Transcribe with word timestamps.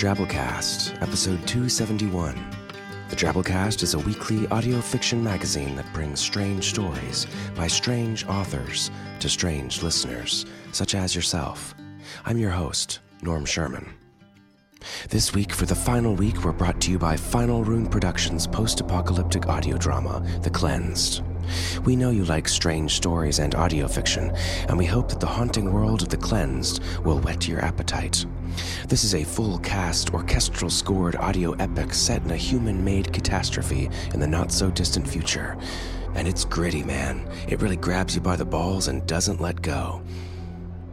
Drabblecast, 0.00 0.94
episode 1.02 1.46
271. 1.46 2.34
The 3.10 3.16
Drabblecast 3.16 3.82
is 3.82 3.92
a 3.92 3.98
weekly 3.98 4.46
audio 4.48 4.80
fiction 4.80 5.22
magazine 5.22 5.76
that 5.76 5.92
brings 5.92 6.20
strange 6.20 6.70
stories 6.70 7.26
by 7.54 7.66
strange 7.66 8.24
authors 8.26 8.90
to 9.18 9.28
strange 9.28 9.82
listeners, 9.82 10.46
such 10.72 10.94
as 10.94 11.14
yourself. 11.14 11.74
I'm 12.24 12.38
your 12.38 12.50
host, 12.50 13.00
Norm 13.20 13.44
Sherman. 13.44 13.92
This 15.10 15.34
week, 15.34 15.52
for 15.52 15.66
the 15.66 15.74
final 15.74 16.14
week, 16.14 16.44
we're 16.44 16.52
brought 16.52 16.80
to 16.80 16.90
you 16.90 16.98
by 16.98 17.14
Final 17.18 17.62
Rune 17.62 17.86
Productions' 17.86 18.46
post 18.46 18.80
apocalyptic 18.80 19.48
audio 19.48 19.76
drama, 19.76 20.26
The 20.40 20.48
Cleansed. 20.48 21.22
We 21.84 21.96
know 21.96 22.10
you 22.10 22.24
like 22.24 22.48
strange 22.48 22.94
stories 22.94 23.38
and 23.38 23.54
audio 23.54 23.88
fiction, 23.88 24.34
and 24.68 24.76
we 24.76 24.86
hope 24.86 25.08
that 25.08 25.20
the 25.20 25.26
haunting 25.26 25.72
world 25.72 26.02
of 26.02 26.08
The 26.08 26.16
Cleansed 26.16 26.82
will 27.04 27.18
whet 27.20 27.48
your 27.48 27.64
appetite. 27.64 28.26
This 28.88 29.04
is 29.04 29.14
a 29.14 29.24
full 29.24 29.58
cast, 29.60 30.12
orchestral 30.12 30.70
scored 30.70 31.16
audio 31.16 31.52
epic 31.52 31.94
set 31.94 32.22
in 32.22 32.30
a 32.30 32.36
human 32.36 32.84
made 32.84 33.12
catastrophe 33.12 33.90
in 34.12 34.20
the 34.20 34.26
not 34.26 34.52
so 34.52 34.70
distant 34.70 35.06
future. 35.06 35.56
And 36.14 36.26
it's 36.26 36.44
gritty, 36.44 36.82
man. 36.82 37.28
It 37.48 37.62
really 37.62 37.76
grabs 37.76 38.14
you 38.14 38.20
by 38.20 38.36
the 38.36 38.44
balls 38.44 38.88
and 38.88 39.06
doesn't 39.06 39.40
let 39.40 39.62
go. 39.62 40.02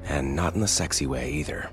And 0.05 0.35
not 0.35 0.53
in 0.53 0.61
the 0.61 0.67
sexy 0.67 1.07
way 1.07 1.31
either. 1.31 1.69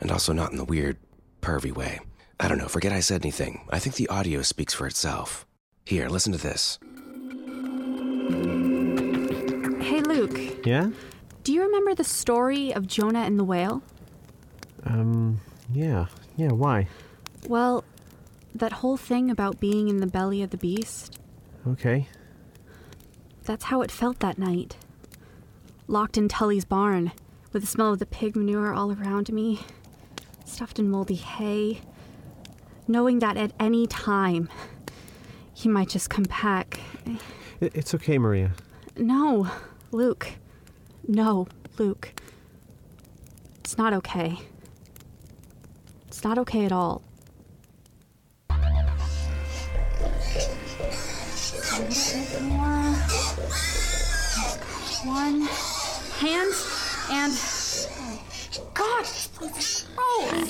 And 0.00 0.10
also 0.10 0.32
not 0.32 0.50
in 0.50 0.58
the 0.58 0.64
weird, 0.64 0.98
pervy 1.40 1.74
way. 1.74 2.00
I 2.38 2.48
don't 2.48 2.58
know, 2.58 2.68
forget 2.68 2.92
I 2.92 3.00
said 3.00 3.24
anything. 3.24 3.66
I 3.70 3.78
think 3.78 3.96
the 3.96 4.08
audio 4.08 4.42
speaks 4.42 4.74
for 4.74 4.86
itself. 4.86 5.46
Here, 5.86 6.08
listen 6.08 6.32
to 6.32 6.38
this. 6.38 6.78
Yeah? 10.66 10.90
do 11.44 11.52
you 11.52 11.62
remember 11.62 11.94
the 11.94 12.02
story 12.04 12.74
of 12.74 12.88
Jonah 12.88 13.20
and 13.20 13.38
the 13.38 13.44
whale? 13.44 13.80
Um, 14.84 15.40
yeah. 15.72 16.06
Yeah, 16.36 16.50
why? 16.50 16.88
Well, 17.48 17.84
that 18.52 18.72
whole 18.72 18.96
thing 18.96 19.30
about 19.30 19.60
being 19.60 19.88
in 19.88 19.98
the 19.98 20.08
belly 20.08 20.42
of 20.42 20.50
the 20.50 20.56
beast, 20.56 21.18
Okay. 21.66 22.08
that's 23.44 23.64
how 23.66 23.80
it 23.82 23.92
felt 23.92 24.18
that 24.20 24.38
night. 24.38 24.76
Locked 25.86 26.18
in 26.18 26.26
Tully's 26.28 26.64
barn, 26.64 27.12
with 27.52 27.62
the 27.62 27.68
smell 27.68 27.92
of 27.92 28.00
the 28.00 28.06
pig 28.06 28.34
manure 28.34 28.74
all 28.74 28.90
around 28.92 29.32
me, 29.32 29.60
stuffed 30.44 30.80
in 30.80 30.90
moldy 30.90 31.14
hay, 31.14 31.80
knowing 32.88 33.20
that 33.20 33.36
at 33.36 33.52
any 33.60 33.86
time 33.86 34.48
he 35.54 35.68
might 35.68 35.88
just 35.88 36.10
come 36.10 36.24
back. 36.24 36.80
It's 37.60 37.94
okay, 37.94 38.18
Maria. 38.18 38.52
No, 38.96 39.48
Luke. 39.92 40.32
No, 41.08 41.46
Luke. 41.78 42.12
It's 43.60 43.78
not 43.78 43.92
okay. 43.92 44.40
It's 46.08 46.24
not 46.24 46.36
okay 46.38 46.64
at 46.64 46.72
all. 46.72 47.02
One 55.04 55.42
hand 56.18 56.52
and. 57.10 57.32
God! 58.74 59.06
Oh! 59.98 60.42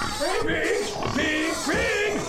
Pig, 0.00 0.86
pig, 1.14 1.54
pig! 1.66 2.20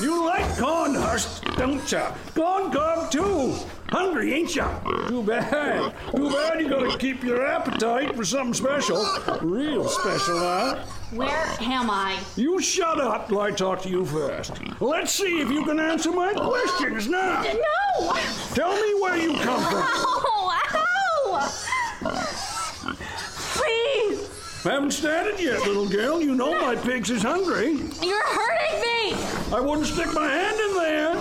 You 0.00 0.24
like 0.24 0.58
corn 0.58 0.94
husks, 0.94 1.40
don't 1.56 1.90
ya? 1.90 2.14
Corn 2.34 2.70
cob 2.70 3.10
too. 3.10 3.54
Hungry, 3.90 4.32
ain't 4.34 4.54
ya? 4.54 4.78
Too 5.08 5.22
bad. 5.22 5.92
Too 6.14 6.30
bad 6.30 6.60
you 6.60 6.68
gotta 6.68 6.96
keep 6.98 7.22
your 7.22 7.46
appetite 7.46 8.16
for 8.16 8.24
something 8.24 8.54
special. 8.54 9.04
Real 9.42 9.88
special, 9.88 10.38
huh? 10.38 10.84
Where 11.12 11.46
am 11.60 11.90
I? 11.90 12.18
You 12.36 12.60
shut 12.60 13.00
up 13.00 13.28
till 13.28 13.40
I 13.40 13.50
talk 13.50 13.82
to 13.82 13.88
you 13.88 14.04
first. 14.04 14.52
Let's 14.80 15.12
see 15.12 15.40
if 15.40 15.50
you 15.50 15.64
can 15.64 15.80
answer 15.80 16.12
my 16.12 16.32
questions 16.32 17.08
now. 17.08 17.42
No! 17.42 18.12
Tell 18.54 18.72
me 18.72 19.00
where 19.00 19.16
you 19.16 19.34
come 19.38 19.62
from. 19.62 20.07
Please! 24.62 24.72
Haven't 24.72 24.90
started 24.90 25.38
yet, 25.38 25.64
little 25.66 25.88
girl. 25.88 26.20
You 26.20 26.34
know 26.34 26.52
my 26.60 26.74
pigs 26.74 27.10
is 27.10 27.22
hungry. 27.22 27.76
You're 28.02 28.26
hurting 28.26 28.80
me! 28.80 29.14
I 29.54 29.60
wouldn't 29.60 29.86
stick 29.86 30.12
my 30.12 30.26
hand 30.26 30.58
in 30.58 30.74
there. 30.74 31.12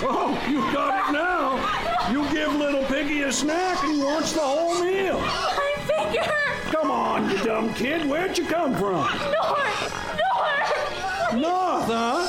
Oh, 0.00 0.46
you 0.48 0.60
got 0.72 1.08
it 1.08 1.12
now. 1.12 2.10
You 2.10 2.28
give 2.32 2.54
little 2.54 2.84
piggy 2.84 3.22
a 3.22 3.32
snack 3.32 3.82
and 3.84 3.94
he 3.94 4.02
wants 4.02 4.32
the 4.32 4.40
whole 4.40 4.82
meal. 4.82 5.20
My 5.20 5.74
finger! 5.86 6.32
Come 6.72 6.90
on, 6.90 7.30
you 7.30 7.38
dumb 7.44 7.72
kid. 7.74 8.08
Where'd 8.08 8.36
you 8.36 8.46
come 8.46 8.74
from? 8.74 8.96
North! 8.96 9.94
North! 10.18 11.34
North, 11.34 11.84
huh? 11.86 12.26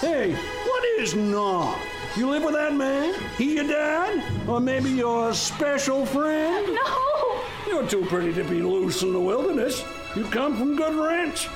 Hey, 0.00 0.34
what 0.34 0.84
is 1.00 1.14
North? 1.14 1.76
You 2.16 2.30
live 2.30 2.44
with 2.44 2.54
that 2.54 2.74
man? 2.74 3.14
He 3.36 3.56
your 3.56 3.66
dad? 3.66 4.22
Or 4.48 4.60
maybe 4.60 4.90
your 4.90 5.34
special 5.34 6.06
friend? 6.06 6.74
No! 6.74 7.15
You're 7.66 7.86
too 7.86 8.04
pretty 8.06 8.32
to 8.34 8.44
be 8.44 8.62
loose 8.62 9.02
in 9.02 9.12
the 9.12 9.20
wilderness. 9.20 9.84
You 10.14 10.24
come 10.24 10.56
from 10.56 10.76
good 10.76 10.94
ranch. 10.94 11.48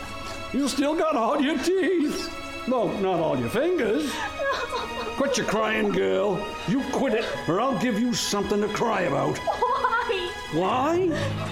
You 0.53 0.69
still 0.69 0.95
got 0.95 1.17
all 1.17 1.41
your 1.41 1.57
teeth. 1.59 2.37
No, 2.69 2.91
not 2.99 3.21
all 3.21 3.39
your 3.39 3.49
fingers. 3.49 4.13
Quit 5.17 5.39
your 5.39 5.47
crying, 5.47 5.91
girl. 5.91 6.45
You 6.69 6.83
quit 6.93 7.15
it, 7.15 7.27
or 7.49 7.61
I'll 7.61 7.79
give 7.79 7.99
you 7.99 8.13
something 8.13 8.61
to 8.61 8.69
cry 8.69 9.03
about. 9.03 9.39
Why? 9.39 10.31
Why? 10.53 11.07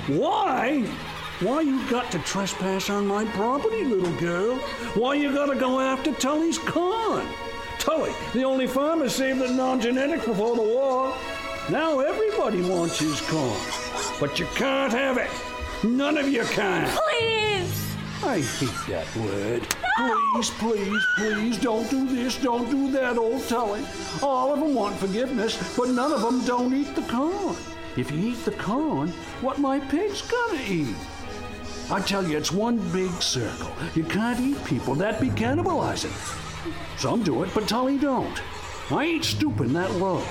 Why? 0.08 0.82
Why 1.41 1.60
you 1.60 1.88
got 1.88 2.10
to 2.10 2.18
trespass 2.20 2.91
on 2.91 3.06
my 3.06 3.24
property, 3.26 3.84
little 3.84 4.12
girl? 4.18 4.56
Why 4.94 5.14
you 5.14 5.32
gotta 5.32 5.54
go 5.54 5.78
after 5.78 6.12
Tully's 6.12 6.58
corn? 6.58 7.26
Tully, 7.78 8.12
the 8.32 8.42
only 8.42 8.66
farmer 8.66 9.08
saved 9.08 9.38
the 9.38 9.48
non-genetic 9.48 10.24
before 10.24 10.56
the 10.56 10.62
war. 10.62 11.16
Now 11.70 12.00
everybody 12.00 12.60
wants 12.62 12.98
his 12.98 13.20
corn. 13.20 13.78
But 14.20 14.38
you 14.38 14.46
can't 14.54 14.92
have 14.92 15.16
it. 15.16 15.30
None 15.84 16.18
of 16.18 16.28
you 16.28 16.42
can. 16.44 16.88
Please! 16.88 17.94
I 18.24 18.40
hate 18.40 18.88
that 18.88 19.16
word. 19.16 19.62
No. 19.98 20.18
Please, 20.34 20.50
please, 20.50 21.06
please, 21.16 21.58
don't 21.58 21.88
do 21.88 22.08
this, 22.08 22.36
don't 22.36 22.68
do 22.68 22.90
that, 22.92 23.16
old 23.16 23.46
Tully. 23.48 23.82
All 24.22 24.52
of 24.52 24.58
them 24.58 24.74
want 24.74 24.96
forgiveness, 24.96 25.56
but 25.76 25.90
none 25.90 26.12
of 26.12 26.22
them 26.22 26.44
don't 26.44 26.74
eat 26.74 26.94
the 26.96 27.02
corn. 27.02 27.56
If 27.96 28.10
you 28.10 28.30
eat 28.30 28.44
the 28.44 28.52
corn, 28.52 29.08
what 29.40 29.58
my 29.58 29.78
pig's 29.78 30.22
gonna 30.22 30.62
eat? 30.68 30.96
I 31.90 32.00
tell 32.00 32.26
you, 32.26 32.36
it's 32.36 32.52
one 32.52 32.78
big 32.92 33.10
circle. 33.22 33.72
You 33.94 34.04
can't 34.04 34.40
eat 34.40 34.62
people. 34.64 34.94
That'd 34.94 35.20
be 35.20 35.30
cannibalizing. 35.30 36.12
Some 36.98 37.22
do 37.22 37.44
it, 37.44 37.50
but 37.54 37.68
Tully 37.68 37.98
don't. 37.98 38.42
I 38.90 39.04
ain't 39.04 39.24
stooping 39.24 39.72
that 39.74 39.92
low. 39.92 40.22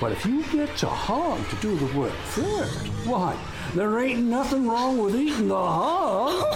But 0.00 0.12
if 0.12 0.24
you 0.24 0.44
get 0.52 0.76
to 0.78 0.86
hog 0.86 1.40
to 1.50 1.56
do 1.56 1.74
the 1.76 1.98
work 1.98 2.12
first, 2.12 2.86
why, 3.04 3.36
there 3.74 3.98
ain't 3.98 4.20
nothing 4.20 4.68
wrong 4.68 4.98
with 4.98 5.16
eating 5.16 5.48
the 5.48 5.56
hog. 5.56 6.54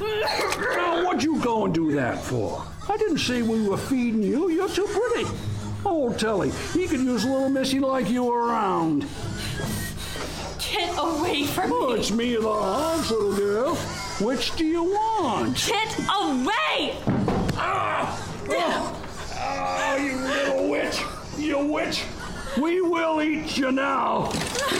Now, 0.00 1.04
what'd 1.04 1.22
you 1.22 1.38
go 1.40 1.66
and 1.66 1.74
do 1.74 1.92
that 1.92 2.18
for? 2.22 2.64
I 2.88 2.96
didn't 2.96 3.18
say 3.18 3.42
we 3.42 3.68
were 3.68 3.76
feeding 3.76 4.22
you. 4.22 4.48
You're 4.50 4.68
too 4.68 4.86
pretty. 4.86 5.28
Old 5.84 6.18
Telly, 6.18 6.50
he 6.72 6.86
could 6.86 7.00
use 7.00 7.24
a 7.24 7.28
little 7.28 7.50
missy 7.50 7.80
like 7.80 8.08
you 8.08 8.32
around. 8.32 9.06
Get 10.58 10.90
away 10.98 11.44
from 11.46 11.72
Oh, 11.72 11.92
me! 11.92 11.98
it's 12.00 12.10
me 12.10 12.36
the 12.36 12.42
hogs, 12.48 13.10
little 13.10 13.36
girl. 13.36 13.74
Which 14.20 14.56
do 14.56 14.64
you 14.64 14.84
want? 14.84 15.56
Get 15.66 15.98
away! 15.98 16.96
Ah! 17.56 18.26
Oh, 19.42 19.96
you 19.96 20.16
little 20.16 20.70
witch! 20.70 21.00
You 21.38 21.58
witch! 21.66 22.04
We 22.58 22.80
will 22.80 23.22
eat 23.22 23.56
you 23.56 23.70
now! 23.70 24.30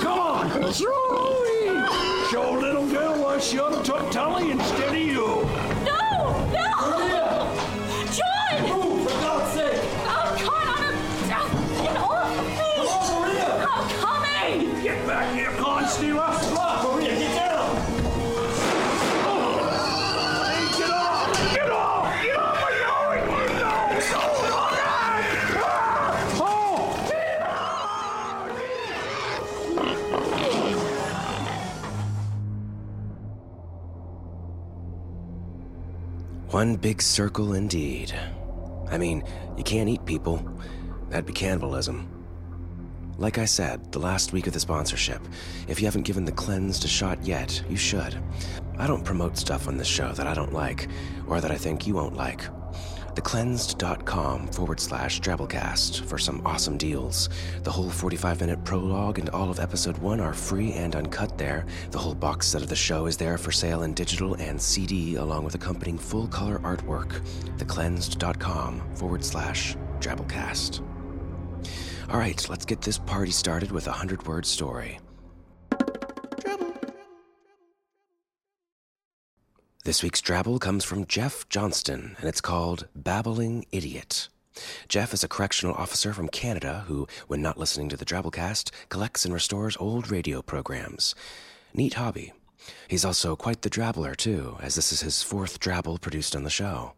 Come 0.00 0.18
on! 0.18 0.72
Through! 0.72 1.86
Show 2.30 2.58
little 2.60 2.88
girl 2.88 3.22
why 3.22 3.38
she 3.38 3.60
ought 3.60 3.84
to 3.84 3.92
took 3.92 4.10
Tully 4.10 4.50
instead 4.50 4.88
of 4.88 4.96
you! 4.96 5.48
No! 5.84 6.48
No! 6.52 6.70
John! 8.12 8.89
One 36.60 36.76
big 36.76 37.00
circle 37.00 37.54
indeed. 37.54 38.12
I 38.90 38.98
mean, 38.98 39.24
you 39.56 39.64
can't 39.64 39.88
eat 39.88 40.04
people. 40.04 40.46
That'd 41.08 41.24
be 41.24 41.32
cannibalism. 41.32 42.06
Like 43.16 43.38
I 43.38 43.46
said, 43.46 43.92
the 43.92 43.98
last 43.98 44.34
week 44.34 44.46
of 44.46 44.52
the 44.52 44.60
sponsorship. 44.60 45.22
If 45.68 45.80
you 45.80 45.86
haven't 45.86 46.02
given 46.02 46.26
The 46.26 46.32
Cleansed 46.32 46.84
a 46.84 46.86
shot 46.86 47.24
yet, 47.24 47.62
you 47.70 47.78
should. 47.78 48.22
I 48.76 48.86
don't 48.86 49.06
promote 49.06 49.38
stuff 49.38 49.68
on 49.68 49.78
this 49.78 49.88
show 49.88 50.12
that 50.12 50.26
I 50.26 50.34
don't 50.34 50.52
like, 50.52 50.88
or 51.26 51.40
that 51.40 51.50
I 51.50 51.56
think 51.56 51.86
you 51.86 51.94
won't 51.94 52.16
like. 52.16 52.42
TheCleansed.com 53.14 54.48
forward 54.48 54.80
slash 54.80 55.20
Drabblecast 55.20 56.04
for 56.04 56.18
some 56.18 56.40
awesome 56.46 56.76
deals. 56.76 57.28
The 57.62 57.70
whole 57.70 57.90
45 57.90 58.40
minute 58.40 58.64
prologue 58.64 59.18
and 59.18 59.28
all 59.30 59.50
of 59.50 59.58
episode 59.58 59.98
1 59.98 60.20
are 60.20 60.32
free 60.32 60.72
and 60.72 60.94
uncut 60.94 61.36
there. 61.36 61.66
The 61.90 61.98
whole 61.98 62.14
box 62.14 62.46
set 62.46 62.62
of 62.62 62.68
the 62.68 62.76
show 62.76 63.06
is 63.06 63.16
there 63.16 63.38
for 63.38 63.52
sale 63.52 63.82
in 63.82 63.94
digital 63.94 64.34
and 64.34 64.60
CD, 64.60 65.16
along 65.16 65.44
with 65.44 65.54
accompanying 65.54 65.98
full 65.98 66.28
color 66.28 66.58
artwork. 66.60 67.20
TheCleansed.com 67.58 68.94
forward 68.94 69.24
slash 69.24 69.76
Drabblecast. 69.98 70.80
All 72.10 72.18
right, 72.18 72.48
let's 72.48 72.64
get 72.64 72.80
this 72.80 72.98
party 72.98 73.30
started 73.30 73.70
with 73.70 73.86
a 73.86 73.90
100 73.90 74.26
word 74.26 74.46
story. 74.46 74.98
This 79.90 80.04
week's 80.04 80.22
Drabble 80.22 80.60
comes 80.60 80.84
from 80.84 81.04
Jeff 81.04 81.48
Johnston, 81.48 82.14
and 82.20 82.28
it's 82.28 82.40
called 82.40 82.86
Babbling 82.94 83.66
Idiot. 83.72 84.28
Jeff 84.86 85.12
is 85.12 85.24
a 85.24 85.28
correctional 85.28 85.74
officer 85.74 86.12
from 86.12 86.28
Canada 86.28 86.84
who, 86.86 87.08
when 87.26 87.42
not 87.42 87.58
listening 87.58 87.88
to 87.88 87.96
the 87.96 88.04
Drabblecast, 88.04 88.70
collects 88.88 89.24
and 89.24 89.34
restores 89.34 89.76
old 89.80 90.08
radio 90.08 90.42
programs. 90.42 91.16
Neat 91.74 91.94
hobby. 91.94 92.32
He's 92.86 93.04
also 93.04 93.34
quite 93.34 93.62
the 93.62 93.68
drabbler, 93.68 94.14
too, 94.16 94.58
as 94.60 94.76
this 94.76 94.92
is 94.92 95.00
his 95.00 95.24
fourth 95.24 95.58
drabble 95.58 96.00
produced 96.00 96.36
on 96.36 96.44
the 96.44 96.50
show. 96.50 96.92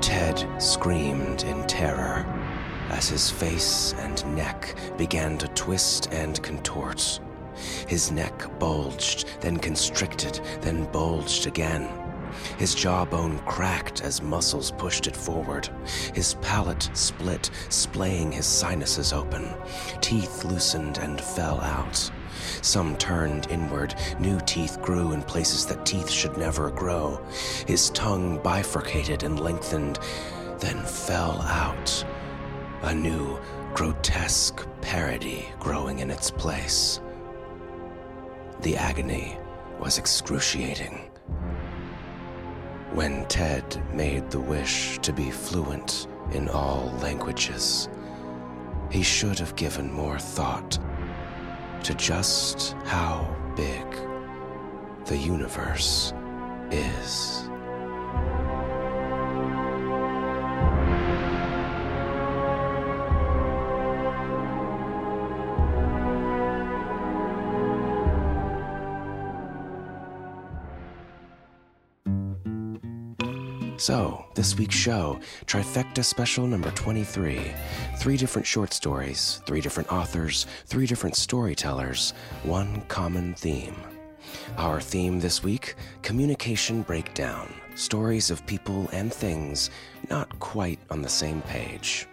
Ted 0.00 0.46
screamed 0.62 1.42
in 1.42 1.66
terror 1.66 2.24
as 2.90 3.08
his 3.08 3.32
face 3.32 3.94
and 3.98 4.36
neck 4.36 4.76
began 4.96 5.38
to 5.38 5.48
twist 5.48 6.08
and 6.12 6.40
contort. 6.44 7.18
His 7.86 8.10
neck 8.10 8.58
bulged, 8.58 9.26
then 9.40 9.58
constricted, 9.58 10.40
then 10.60 10.84
bulged 10.92 11.46
again. 11.46 11.88
His 12.58 12.74
jawbone 12.74 13.38
cracked 13.40 14.02
as 14.02 14.22
muscles 14.22 14.70
pushed 14.72 15.06
it 15.06 15.16
forward. 15.16 15.68
His 16.14 16.34
palate 16.34 16.90
split, 16.92 17.50
splaying 17.68 18.32
his 18.32 18.46
sinuses 18.46 19.12
open. 19.12 19.48
Teeth 20.00 20.44
loosened 20.44 20.98
and 20.98 21.20
fell 21.20 21.60
out. 21.60 22.10
Some 22.62 22.96
turned 22.96 23.50
inward. 23.50 23.94
New 24.18 24.38
teeth 24.40 24.80
grew 24.82 25.12
in 25.12 25.22
places 25.22 25.66
that 25.66 25.86
teeth 25.86 26.10
should 26.10 26.36
never 26.36 26.70
grow. 26.70 27.20
His 27.66 27.90
tongue 27.90 28.40
bifurcated 28.42 29.22
and 29.22 29.40
lengthened, 29.40 29.98
then 30.58 30.78
fell 30.84 31.40
out. 31.42 32.04
A 32.82 32.94
new, 32.94 33.38
grotesque 33.74 34.66
parody 34.80 35.48
growing 35.58 35.98
in 35.98 36.10
its 36.10 36.30
place. 36.30 37.00
The 38.60 38.76
agony 38.76 39.38
was 39.78 39.98
excruciating. 39.98 41.10
When 42.92 43.24
Ted 43.26 43.80
made 43.94 44.30
the 44.30 44.40
wish 44.40 44.98
to 45.02 45.12
be 45.12 45.30
fluent 45.30 46.08
in 46.32 46.48
all 46.48 46.92
languages, 47.00 47.88
he 48.90 49.02
should 49.02 49.38
have 49.38 49.54
given 49.54 49.92
more 49.92 50.18
thought 50.18 50.78
to 51.84 51.94
just 51.94 52.72
how 52.84 53.36
big 53.54 53.84
the 55.04 55.16
universe 55.16 56.12
is. 56.72 57.48
So, 73.78 74.26
this 74.34 74.58
week's 74.58 74.74
show, 74.74 75.20
Trifecta 75.46 76.04
Special 76.04 76.48
number 76.48 76.72
23. 76.72 77.52
Three 77.98 78.16
different 78.16 78.44
short 78.44 78.72
stories, 78.72 79.40
three 79.46 79.60
different 79.60 79.92
authors, 79.92 80.46
three 80.66 80.84
different 80.84 81.14
storytellers, 81.14 82.12
one 82.42 82.80
common 82.88 83.34
theme. 83.34 83.76
Our 84.56 84.80
theme 84.80 85.20
this 85.20 85.44
week 85.44 85.76
communication 86.02 86.82
breakdown. 86.82 87.54
Stories 87.76 88.32
of 88.32 88.44
people 88.46 88.88
and 88.92 89.14
things 89.14 89.70
not 90.10 90.40
quite 90.40 90.80
on 90.90 91.00
the 91.00 91.08
same 91.08 91.40
page. 91.42 92.08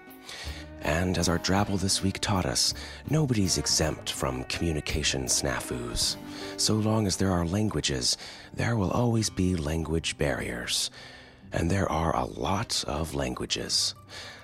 And 0.83 1.17
as 1.17 1.27
our 1.27 1.39
drabble 1.39 1.79
this 1.79 2.03
week 2.03 2.19
taught 2.19 2.45
us, 2.45 2.75
nobody's 3.09 3.57
exempt 3.57 4.11
from 4.11 4.43
communication 4.43 5.23
snafus. 5.23 6.15
So 6.57 6.75
long 6.75 7.07
as 7.07 7.17
there 7.17 7.31
are 7.31 7.43
languages, 7.43 8.17
there 8.53 8.75
will 8.75 8.91
always 8.91 9.31
be 9.31 9.55
language 9.55 10.15
barriers. 10.19 10.91
And 11.55 11.71
there 11.71 11.89
are 11.89 12.13
a 12.15 12.25
lot 12.25 12.83
of 12.85 13.15
languages. 13.15 13.95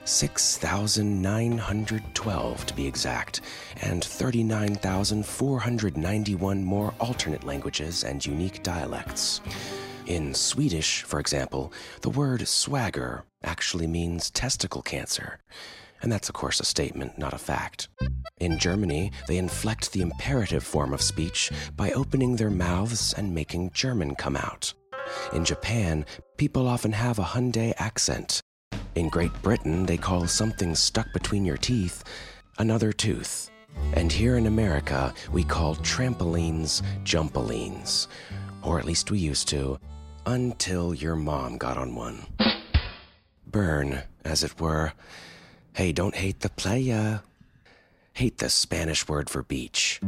6,912 0.06 2.66
to 2.66 2.74
be 2.74 2.88
exact, 2.88 3.42
and 3.82 4.02
39,491 4.04 6.64
more 6.64 6.94
alternate 7.00 7.44
languages 7.44 8.04
and 8.06 8.26
unique 8.26 8.64
dialects. 8.64 9.42
In 10.08 10.34
Swedish, 10.34 11.04
for 11.04 11.20
example, 11.20 11.72
the 12.00 12.10
word 12.10 12.48
swagger 12.48 13.26
actually 13.44 13.86
means 13.88 14.32
testicle 14.32 14.82
cancer. 14.82 15.42
And 16.02 16.10
that's, 16.12 16.30
of 16.30 16.36
course, 16.36 16.60
a 16.62 16.66
statement, 16.66 17.18
not 17.18 17.34
a 17.34 17.38
fact. 17.38 17.90
In 18.40 18.58
Germany, 18.58 19.12
they 19.28 19.38
inflect 19.38 19.92
the 19.92 20.02
imperative 20.02 20.64
form 20.64 20.94
of 20.94 21.02
speech 21.02 21.52
by 21.76 21.92
opening 21.92 22.38
their 22.38 22.50
mouths 22.50 23.14
and 23.14 23.36
making 23.36 23.72
German 23.72 24.16
come 24.16 24.38
out. 24.38 24.74
In 25.34 25.46
Japan, 25.46 26.06
people 26.38 26.68
often 26.68 26.92
have 26.92 27.20
a 27.20 27.24
Hyundai 27.24 27.74
accent. 27.78 28.42
In 28.96 29.10
Great 29.10 29.34
Britain, 29.42 29.86
they 29.86 29.98
call 29.98 30.28
something 30.28 30.76
stuck 30.76 31.12
between 31.14 31.46
your 31.46 31.58
teeth 31.58 32.04
another 32.58 32.92
tooth. 32.92 33.50
And 33.94 34.12
here 34.12 34.38
in 34.38 34.48
America, 34.48 35.14
we 35.32 35.44
call 35.44 35.76
trampolines 35.78 36.82
jumpolines. 37.04 38.08
Or 38.64 38.80
at 38.80 38.86
least 38.86 39.10
we 39.10 39.20
used 39.20 39.48
to, 39.50 39.80
until 40.26 40.94
your 40.94 41.16
mom 41.16 41.58
got 41.58 41.78
on 41.78 41.96
one. 41.96 42.26
Burn, 43.48 44.04
as 44.24 44.44
it 44.44 44.60
were. 44.60 44.94
Hey, 45.74 45.92
don't 45.92 46.16
hate 46.16 46.42
the 46.42 46.50
playa. 46.50 47.20
Hate 48.14 48.38
the 48.38 48.50
Spanish 48.50 49.08
word 49.08 49.30
for 49.30 49.42
beach. 49.42 50.00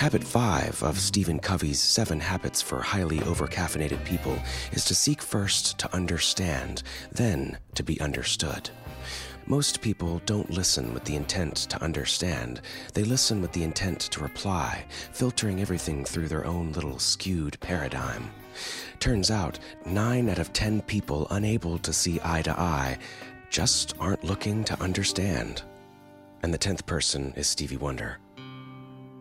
Habit 0.00 0.24
5 0.24 0.82
of 0.82 0.98
Stephen 0.98 1.38
Covey's 1.38 1.78
Seven 1.78 2.20
Habits 2.20 2.62
for 2.62 2.80
Highly 2.80 3.18
Overcaffeinated 3.18 4.02
People 4.06 4.38
is 4.72 4.86
to 4.86 4.94
seek 4.94 5.20
first 5.20 5.76
to 5.78 5.94
understand, 5.94 6.82
then 7.12 7.58
to 7.74 7.82
be 7.82 8.00
understood. 8.00 8.70
Most 9.44 9.82
people 9.82 10.22
don't 10.24 10.48
listen 10.48 10.94
with 10.94 11.04
the 11.04 11.16
intent 11.16 11.54
to 11.68 11.82
understand. 11.82 12.62
They 12.94 13.04
listen 13.04 13.42
with 13.42 13.52
the 13.52 13.62
intent 13.62 14.00
to 14.00 14.22
reply, 14.22 14.86
filtering 15.12 15.60
everything 15.60 16.06
through 16.06 16.28
their 16.28 16.46
own 16.46 16.72
little 16.72 16.98
skewed 16.98 17.60
paradigm. 17.60 18.30
Turns 19.00 19.30
out, 19.30 19.58
9 19.84 20.30
out 20.30 20.38
of 20.38 20.54
10 20.54 20.80
people 20.80 21.26
unable 21.28 21.76
to 21.76 21.92
see 21.92 22.18
eye 22.24 22.40
to 22.40 22.58
eye 22.58 22.96
just 23.50 23.92
aren't 24.00 24.24
looking 24.24 24.64
to 24.64 24.80
understand. 24.80 25.60
And 26.42 26.54
the 26.54 26.58
10th 26.58 26.86
person 26.86 27.34
is 27.36 27.46
Stevie 27.46 27.76
Wonder. 27.76 28.16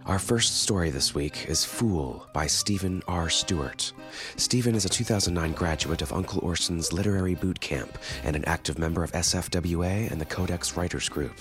Our 0.06 0.18
first 0.18 0.62
story 0.62 0.90
this 0.90 1.14
week 1.14 1.46
is 1.48 1.64
Fool 1.64 2.26
by 2.34 2.48
Stephen 2.48 3.04
R. 3.08 3.30
Stewart. 3.30 3.94
Stephen 4.38 4.74
is 4.74 4.86
a 4.86 4.90
2009 4.90 5.52
graduate 5.52 6.02
of 6.02 6.14
Uncle 6.14 6.40
Orson's 6.42 6.92
Literary 6.92 7.36
Boot 7.36 7.60
Camp 7.60 7.98
and 8.24 8.36
an 8.36 8.44
active 8.46 8.80
member 8.80 9.04
of 9.04 9.12
SFWA 9.12 10.10
and 10.10 10.20
the 10.20 10.26
Codex 10.26 10.76
Writers 10.76 11.10
Group. 11.10 11.40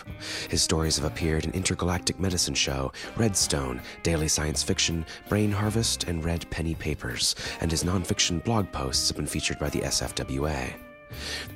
His 0.50 0.62
stories 0.62 0.96
have 0.96 1.06
appeared 1.06 1.44
in 1.44 1.52
Intergalactic 1.52 2.20
Medicine 2.20 2.54
Show, 2.54 2.92
Redstone, 3.16 3.80
Daily 4.02 4.28
Science 4.28 4.62
Fiction, 4.62 5.06
Brain 5.28 5.50
Harvest, 5.50 6.04
and 6.04 6.22
Red 6.22 6.48
Penny 6.50 6.74
Papers, 6.74 7.36
and 7.60 7.70
his 7.70 7.84
nonfiction 7.84 8.44
blog 8.44 8.70
posts 8.70 9.08
have 9.08 9.16
been 9.16 9.26
featured 9.26 9.58
by 9.58 9.70
the 9.70 9.80
SFWA. 9.80 10.74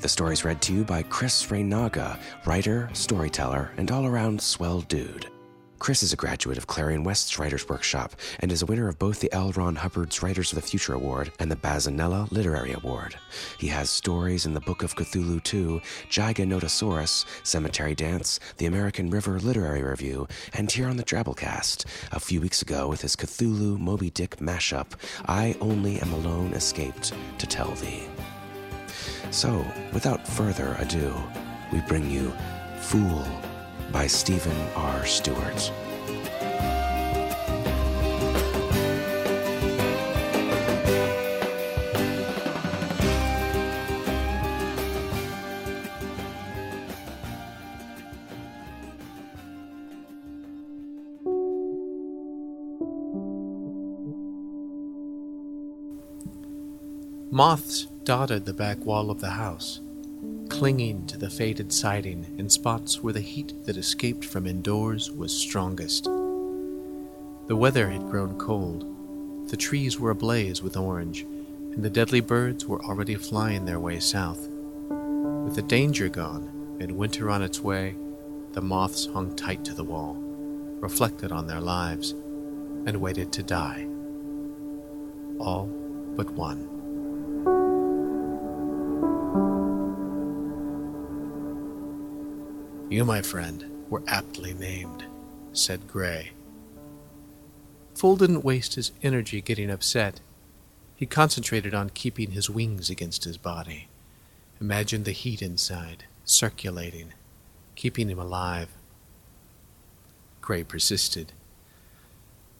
The 0.00 0.08
story 0.08 0.32
is 0.32 0.44
read 0.44 0.62
to 0.62 0.72
you 0.72 0.84
by 0.84 1.02
Chris 1.02 1.46
Reynaga, 1.46 2.18
writer, 2.46 2.88
storyteller, 2.94 3.70
and 3.76 3.90
all 3.90 4.06
around 4.06 4.40
swell 4.40 4.80
dude. 4.82 5.26
Chris 5.82 6.04
is 6.04 6.12
a 6.12 6.16
graduate 6.16 6.58
of 6.58 6.68
Clarion 6.68 7.02
West's 7.02 7.40
Writers 7.40 7.68
Workshop 7.68 8.12
and 8.38 8.52
is 8.52 8.62
a 8.62 8.66
winner 8.66 8.86
of 8.86 9.00
both 9.00 9.18
the 9.18 9.32
L. 9.32 9.50
Ron 9.50 9.74
Hubbard's 9.74 10.22
Writers 10.22 10.52
of 10.52 10.54
the 10.54 10.62
Future 10.62 10.94
Award 10.94 11.32
and 11.40 11.50
the 11.50 11.56
Bazzanella 11.56 12.30
Literary 12.30 12.72
Award. 12.72 13.16
He 13.58 13.66
has 13.66 13.90
stories 13.90 14.46
in 14.46 14.54
the 14.54 14.60
Book 14.60 14.84
of 14.84 14.94
Cthulhu 14.94 15.42
2, 15.42 15.80
Giganotosaurus, 16.08 17.24
Cemetery 17.42 17.96
Dance, 17.96 18.38
the 18.58 18.66
American 18.66 19.10
River 19.10 19.40
Literary 19.40 19.82
Review, 19.82 20.28
and 20.54 20.70
here 20.70 20.86
on 20.86 20.98
the 20.98 21.02
Drabblecast, 21.02 21.84
a 22.12 22.20
few 22.20 22.40
weeks 22.40 22.62
ago 22.62 22.86
with 22.86 23.00
his 23.00 23.16
Cthulhu 23.16 23.76
Moby 23.76 24.10
Dick 24.10 24.36
mashup, 24.36 24.92
I 25.26 25.56
Only 25.60 25.98
Am 25.98 26.12
Alone 26.12 26.52
Escaped 26.52 27.12
to 27.38 27.46
Tell 27.48 27.72
Thee. 27.72 28.06
So, 29.32 29.66
without 29.92 30.28
further 30.28 30.76
ado, 30.78 31.12
we 31.72 31.80
bring 31.80 32.08
you 32.08 32.32
Fool 32.82 33.26
by 33.92 34.06
Stephen 34.06 34.56
R. 34.74 35.04
Stewart. 35.04 35.70
Moths 57.30 57.86
dotted 58.04 58.44
the 58.44 58.52
back 58.52 58.84
wall 58.84 59.10
of 59.10 59.20
the 59.20 59.30
house, 59.30 59.80
clinging 60.48 61.06
to 61.06 61.18
the 61.18 61.30
faded 61.30 61.72
siding 61.72 62.34
in 62.38 62.48
spots 62.48 63.02
where 63.02 63.12
the 63.12 63.20
heat 63.20 63.52
that 63.66 63.76
escaped 63.76 64.24
from 64.24 64.46
indoors 64.46 65.10
was 65.10 65.36
strongest. 65.36 66.04
The 66.04 67.56
weather 67.56 67.90
had 67.90 68.02
grown 68.02 68.38
cold, 68.38 68.86
the 69.48 69.56
trees 69.56 69.98
were 69.98 70.10
ablaze 70.10 70.62
with 70.62 70.76
orange, 70.76 71.22
and 71.22 71.82
the 71.82 71.90
deadly 71.90 72.20
birds 72.20 72.66
were 72.66 72.82
already 72.84 73.16
flying 73.16 73.64
their 73.64 73.80
way 73.80 73.98
south. 73.98 74.48
With 74.88 75.56
the 75.56 75.62
danger 75.62 76.08
gone 76.08 76.76
and 76.80 76.92
winter 76.92 77.28
on 77.28 77.42
its 77.42 77.60
way, 77.60 77.96
the 78.52 78.62
moths 78.62 79.06
hung 79.06 79.34
tight 79.34 79.64
to 79.64 79.74
the 79.74 79.84
wall, 79.84 80.16
reflected 80.80 81.32
on 81.32 81.46
their 81.46 81.60
lives, 81.60 82.12
and 82.86 83.00
waited 83.00 83.32
to 83.32 83.42
die. 83.42 83.86
All 85.38 85.66
but 86.16 86.30
one. 86.30 86.71
You, 92.92 93.06
my 93.06 93.22
friend, 93.22 93.86
were 93.88 94.02
aptly 94.06 94.52
named, 94.52 95.06
said 95.54 95.88
Gray. 95.88 96.32
Fool 97.94 98.16
didn't 98.16 98.44
waste 98.44 98.74
his 98.74 98.92
energy 99.02 99.40
getting 99.40 99.70
upset. 99.70 100.20
He 100.94 101.06
concentrated 101.06 101.72
on 101.72 101.88
keeping 101.88 102.32
his 102.32 102.50
wings 102.50 102.90
against 102.90 103.24
his 103.24 103.38
body. 103.38 103.88
Imagined 104.60 105.06
the 105.06 105.12
heat 105.12 105.40
inside, 105.40 106.04
circulating, 106.26 107.14
keeping 107.76 108.10
him 108.10 108.18
alive. 108.18 108.68
Gray 110.42 110.62
persisted. 110.62 111.32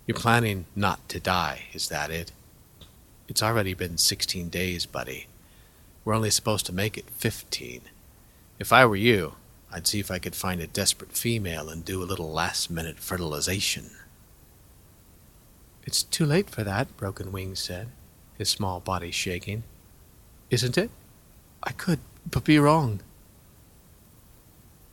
You're 0.06 0.16
planning 0.16 0.64
not 0.74 1.10
to 1.10 1.20
die, 1.20 1.64
is 1.74 1.90
that 1.90 2.10
it? 2.10 2.32
It's 3.28 3.42
already 3.42 3.74
been 3.74 3.98
16 3.98 4.48
days, 4.48 4.86
buddy. 4.86 5.26
We're 6.06 6.14
only 6.14 6.30
supposed 6.30 6.64
to 6.64 6.72
make 6.72 6.96
it 6.96 7.10
15. 7.10 7.82
If 8.58 8.72
I 8.72 8.86
were 8.86 8.96
you, 8.96 9.34
I'd 9.72 9.86
see 9.86 10.00
if 10.00 10.10
I 10.10 10.18
could 10.18 10.36
find 10.36 10.60
a 10.60 10.66
desperate 10.66 11.12
female 11.12 11.68
and 11.70 11.84
do 11.84 12.02
a 12.02 12.04
little 12.04 12.30
last 12.30 12.70
minute 12.70 12.98
fertilization. 12.98 13.90
It's 15.84 16.02
too 16.02 16.26
late 16.26 16.50
for 16.50 16.62
that, 16.62 16.94
Broken 16.96 17.32
Wing 17.32 17.54
said, 17.54 17.88
his 18.36 18.50
small 18.50 18.80
body 18.80 19.10
shaking. 19.10 19.62
Isn't 20.50 20.76
it? 20.76 20.90
I 21.62 21.72
could 21.72 22.00
but 22.30 22.44
be 22.44 22.58
wrong. 22.58 23.00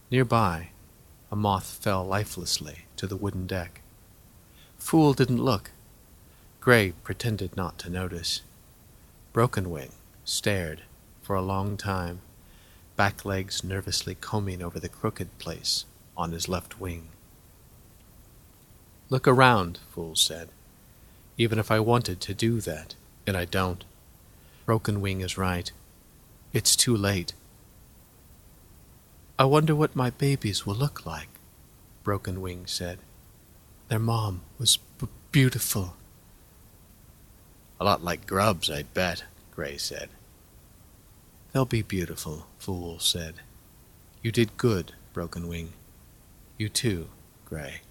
Nearby, 0.10 0.70
a 1.32 1.36
moth 1.36 1.78
fell 1.82 2.06
lifelessly 2.06 2.86
to 2.96 3.06
the 3.06 3.18
wooden 3.18 3.46
deck. 3.46 3.82
Fool 4.78 5.14
didn't 5.14 5.44
look. 5.44 5.72
Gray 6.62 6.94
pretended 7.04 7.56
not 7.56 7.78
to 7.80 7.90
notice. 7.90 8.42
Broken 9.34 9.70
Wing 9.70 9.92
stared 10.24 10.84
for 11.22 11.36
a 11.36 11.42
long 11.42 11.78
time 11.78 12.22
back 13.00 13.24
legs 13.24 13.64
nervously 13.64 14.14
combing 14.14 14.62
over 14.62 14.78
the 14.78 14.90
crooked 14.90 15.30
place 15.38 15.86
on 16.18 16.34
his 16.34 16.50
left 16.50 16.82
wing. 16.82 17.08
Look 19.10 19.26
around, 19.26 19.80
Fool 19.92 20.18
said. 20.18 20.50
Even 21.38 21.60
if 21.60 21.72
I 21.72 21.80
wanted 21.80 22.20
to 22.20 22.34
do 22.34 22.60
that, 22.60 22.96
and 23.26 23.38
I 23.38 23.46
don't. 23.46 23.86
Broken 24.66 25.00
Wing 25.00 25.22
is 25.22 25.38
right. 25.38 25.72
It's 26.52 26.76
too 26.76 26.94
late. 26.94 27.32
I 29.40 29.46
wonder 29.46 29.78
what 29.78 29.96
my 29.96 30.10
babies 30.10 30.66
will 30.66 30.76
look 30.76 31.06
like, 31.06 31.30
Broken 32.04 32.42
Wing 32.42 32.66
said. 32.66 33.00
Their 33.88 34.00
mom 34.00 34.42
was 34.60 34.78
b- 35.00 35.08
beautiful. 35.32 35.96
A 37.80 37.86
lot 37.86 38.04
like 38.04 38.28
grubs, 38.28 38.70
I'd 38.70 38.94
bet, 38.94 39.24
Gray 39.56 39.78
said. 39.78 40.10
They'll 41.52 41.66
be 41.66 41.82
beautiful, 41.82 42.46
Fool 42.60 43.00
said. 43.00 43.36
You 44.22 44.32
did 44.32 44.58
good, 44.58 44.94
Broken 45.14 45.48
Wing. 45.48 45.74
You 46.58 46.70
too, 46.70 47.08
Gray. 47.46 47.82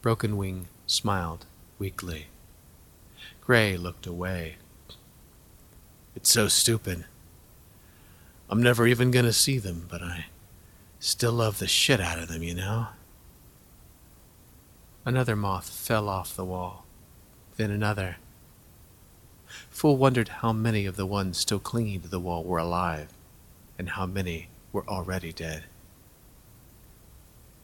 Broken 0.00 0.36
Wing 0.36 0.68
smiled 0.86 1.44
weakly. 1.78 2.26
Gray 3.40 3.76
looked 3.76 4.06
away. 4.06 4.56
It's 6.14 6.30
so 6.30 6.48
stupid. 6.48 7.04
I'm 8.48 8.62
never 8.62 8.86
even 8.86 9.10
going 9.10 9.24
to 9.24 9.32
see 9.32 9.58
them, 9.58 9.86
but 9.90 10.02
I 10.02 10.26
still 11.00 11.32
love 11.32 11.58
the 11.58 11.66
shit 11.66 12.00
out 12.00 12.18
of 12.18 12.28
them, 12.28 12.42
you 12.42 12.54
know? 12.54 12.88
Another 15.04 15.34
moth 15.34 15.68
fell 15.68 16.08
off 16.08 16.36
the 16.36 16.44
wall, 16.44 16.84
then 17.56 17.70
another. 17.70 18.16
Fool 19.82 19.96
wondered 19.96 20.28
how 20.28 20.52
many 20.52 20.86
of 20.86 20.94
the 20.94 21.04
ones 21.04 21.38
still 21.38 21.58
clinging 21.58 22.02
to 22.02 22.08
the 22.08 22.20
wall 22.20 22.44
were 22.44 22.58
alive, 22.58 23.08
and 23.76 23.88
how 23.88 24.06
many 24.06 24.46
were 24.72 24.86
already 24.86 25.32
dead. 25.32 25.64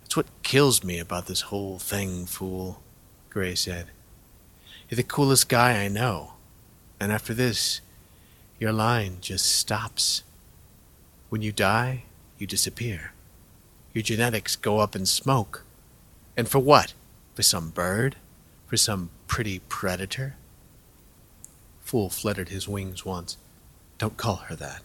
That's 0.00 0.16
what 0.16 0.26
kills 0.42 0.82
me 0.82 0.98
about 0.98 1.26
this 1.26 1.42
whole 1.42 1.78
thing, 1.78 2.26
Fool, 2.26 2.82
Gray 3.30 3.54
said. 3.54 3.90
You're 4.90 4.96
the 4.96 5.04
coolest 5.04 5.48
guy 5.48 5.84
I 5.84 5.87
know, 5.87 6.32
and 6.98 7.12
after 7.12 7.32
this, 7.34 7.82
your 8.58 8.72
line 8.72 9.18
just 9.20 9.46
stops. 9.46 10.25
When 11.28 11.40
you 11.40 11.52
die, 11.52 12.02
you 12.37 12.48
disappear. 12.48 13.12
Your 13.94 14.02
genetics 14.02 14.56
go 14.56 14.80
up 14.80 14.96
in 14.96 15.06
smoke. 15.06 15.62
And 16.37 16.48
for 16.48 16.58
what? 16.58 16.94
For 17.37 17.44
some 17.44 17.70
bird? 17.70 18.16
For 18.66 18.76
some 18.76 19.10
pretty 19.28 19.60
predator? 19.68 20.34
Fool 21.88 22.11
fluttered 22.11 22.50
his 22.50 22.68
wings 22.68 23.07
once. 23.07 23.38
Don't 23.97 24.18
call 24.18 24.37
her 24.37 24.54
that. 24.57 24.83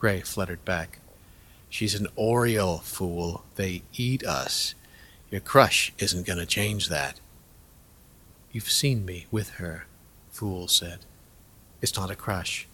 Gray 0.00 0.22
fluttered 0.22 0.64
back. 0.64 1.00
She's 1.68 1.94
an 1.94 2.06
oriole, 2.16 2.78
fool. 2.78 3.44
They 3.56 3.82
eat 3.92 4.24
us. 4.24 4.74
Your 5.30 5.42
crush 5.42 5.92
isn't 5.98 6.26
going 6.26 6.38
to 6.38 6.46
change 6.46 6.88
that. 6.88 7.20
You've 8.52 8.70
seen 8.70 9.04
me 9.04 9.26
with 9.30 9.50
her, 9.60 9.84
Fool 10.30 10.66
said. 10.66 11.00
It's 11.82 11.94
not 11.94 12.10
a 12.10 12.16
crush. 12.16 12.66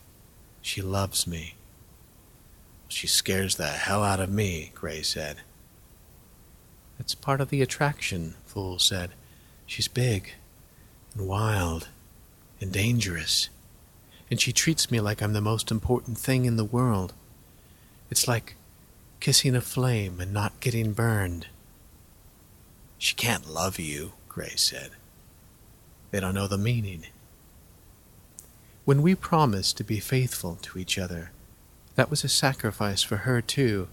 She 0.61 0.81
loves 0.81 1.27
me. 1.27 1.57
She 2.87 3.09
scares 3.09 3.57
the 3.57 3.67
hell 3.67 4.05
out 4.05 4.21
of 4.21 4.31
me, 4.31 4.71
Gray 4.77 5.03
said. 5.03 5.39
It's 7.01 7.17
part 7.17 7.41
of 7.41 7.51
the 7.51 7.63
attraction, 7.63 8.35
Fool 8.47 8.79
said. 8.79 9.11
She's 9.67 9.89
big 9.89 10.35
and 11.17 11.27
wild 11.27 11.89
and 12.63 12.73
dangerous, 12.73 13.49
and 14.31 14.41
she 14.41 14.53
treats 14.53 14.91
me 14.91 15.01
like 15.01 15.21
I'm 15.21 15.33
the 15.33 15.41
most 15.41 15.71
important 15.71 16.17
thing 16.17 16.45
in 16.45 16.57
the 16.57 16.65
world. 16.65 17.13
It's 18.09 18.29
like 18.29 18.55
kissing 19.21 19.57
a 19.57 19.61
flame 19.61 20.21
and 20.21 20.33
not 20.33 20.61
getting 20.61 20.93
burned. 20.93 21.49
She 22.99 23.15
can't 23.15 23.53
love 23.53 23.79
you, 23.81 24.13
Gray 24.29 24.53
said. 24.55 24.91
They 26.13 26.21
don't 26.21 26.35
know 26.35 26.47
the 26.47 26.57
meaning. 26.57 27.05
When 28.85 29.03
we 29.03 29.15
promised 29.15 29.77
to 29.77 29.85
be 29.85 29.99
faithful 29.99 30.57
to 30.63 30.79
each 30.79 30.99
other, 30.99 31.33
that 31.97 32.11
was 32.11 32.23
a 32.23 32.29
sacrifice 32.29 33.03
for 33.03 33.19
her, 33.19 33.41
too. 33.41 33.89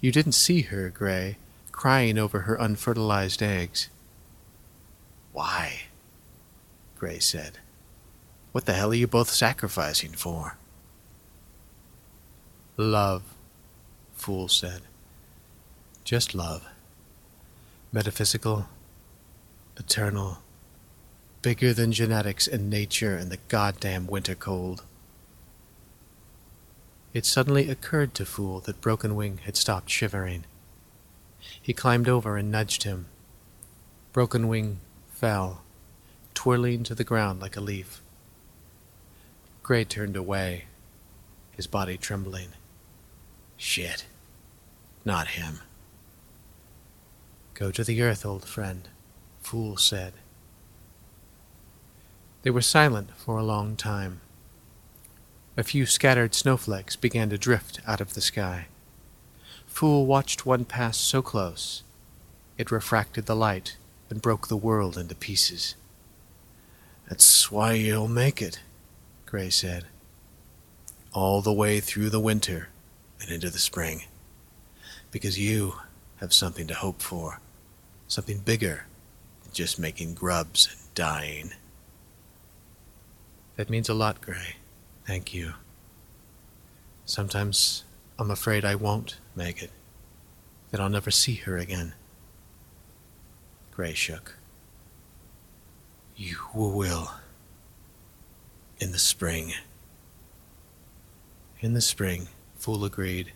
You 0.00 0.12
didn't 0.12 0.32
see 0.32 0.62
her, 0.62 0.88
Gray, 0.88 1.36
crying 1.72 2.16
over 2.16 2.40
her 2.40 2.60
unfertilized 2.60 3.42
eggs. 3.42 3.88
Why? 5.32 5.82
Gray 6.98 7.18
said. 7.18 7.58
What 8.52 8.66
the 8.66 8.74
hell 8.74 8.90
are 8.90 8.94
you 8.94 9.06
both 9.06 9.30
sacrificing 9.30 10.12
for? 10.12 10.58
Love, 12.76 13.22
Fool 14.14 14.48
said. 14.48 14.82
Just 16.04 16.34
love. 16.34 16.66
Metaphysical, 17.92 18.66
eternal, 19.78 20.38
bigger 21.40 21.72
than 21.72 21.92
genetics 21.92 22.46
and 22.46 22.68
nature 22.68 23.16
and 23.16 23.30
the 23.30 23.38
goddamn 23.48 24.06
winter 24.06 24.34
cold. 24.34 24.82
It 27.14 27.26
suddenly 27.26 27.70
occurred 27.70 28.14
to 28.14 28.26
Fool 28.26 28.60
that 28.60 28.80
Broken 28.80 29.16
Wing 29.16 29.40
had 29.44 29.56
stopped 29.56 29.90
shivering. 29.90 30.44
He 31.60 31.72
climbed 31.72 32.08
over 32.08 32.36
and 32.36 32.50
nudged 32.50 32.84
him. 32.84 33.06
Broken 34.12 34.46
Wing 34.46 34.80
fell, 35.10 35.62
twirling 36.34 36.84
to 36.84 36.94
the 36.94 37.04
ground 37.04 37.40
like 37.40 37.56
a 37.56 37.60
leaf. 37.60 38.01
Gray 39.62 39.84
turned 39.84 40.16
away, 40.16 40.64
his 41.52 41.66
body 41.66 41.96
trembling. 41.96 42.48
Shit. 43.56 44.06
Not 45.04 45.28
him. 45.28 45.60
Go 47.54 47.70
to 47.70 47.84
the 47.84 48.02
earth, 48.02 48.26
old 48.26 48.44
friend, 48.44 48.88
Fool 49.40 49.76
said. 49.76 50.14
They 52.42 52.50
were 52.50 52.60
silent 52.60 53.10
for 53.16 53.38
a 53.38 53.44
long 53.44 53.76
time. 53.76 54.20
A 55.56 55.62
few 55.62 55.86
scattered 55.86 56.34
snowflakes 56.34 56.96
began 56.96 57.30
to 57.30 57.38
drift 57.38 57.80
out 57.86 58.00
of 58.00 58.14
the 58.14 58.20
sky. 58.20 58.66
Fool 59.66 60.06
watched 60.06 60.44
one 60.44 60.64
pass 60.64 60.96
so 60.96 61.22
close, 61.22 61.82
it 62.58 62.70
refracted 62.70 63.26
the 63.26 63.36
light 63.36 63.76
and 64.10 64.20
broke 64.20 64.48
the 64.48 64.56
world 64.56 64.98
into 64.98 65.14
pieces. 65.14 65.76
That's 67.08 67.50
why 67.50 67.74
you'll 67.74 68.08
make 68.08 68.42
it, 68.42 68.60
Gray 69.32 69.48
said. 69.48 69.86
All 71.14 71.40
the 71.40 71.54
way 71.54 71.80
through 71.80 72.10
the 72.10 72.20
winter 72.20 72.68
and 73.18 73.30
into 73.30 73.48
the 73.48 73.58
spring. 73.58 74.02
Because 75.10 75.38
you 75.38 75.76
have 76.16 76.34
something 76.34 76.66
to 76.66 76.74
hope 76.74 77.00
for, 77.00 77.40
something 78.08 78.40
bigger 78.40 78.84
than 79.42 79.52
just 79.54 79.78
making 79.78 80.12
grubs 80.12 80.68
and 80.70 80.94
dying. 80.94 81.52
That 83.56 83.70
means 83.70 83.88
a 83.88 83.94
lot, 83.94 84.20
Gray. 84.20 84.56
Thank 85.06 85.32
you. 85.32 85.54
Sometimes 87.06 87.84
I'm 88.18 88.30
afraid 88.30 88.66
I 88.66 88.74
won't 88.74 89.16
make 89.34 89.62
it, 89.62 89.70
that 90.70 90.78
I'll 90.78 90.90
never 90.90 91.10
see 91.10 91.36
her 91.36 91.56
again. 91.56 91.94
Gray 93.70 93.94
shook. 93.94 94.36
You 96.16 96.36
will. 96.52 97.12
In 98.82 98.90
the 98.90 98.98
spring. 98.98 99.52
In 101.60 101.72
the 101.72 101.80
spring, 101.80 102.26
Fool 102.56 102.84
agreed. 102.84 103.30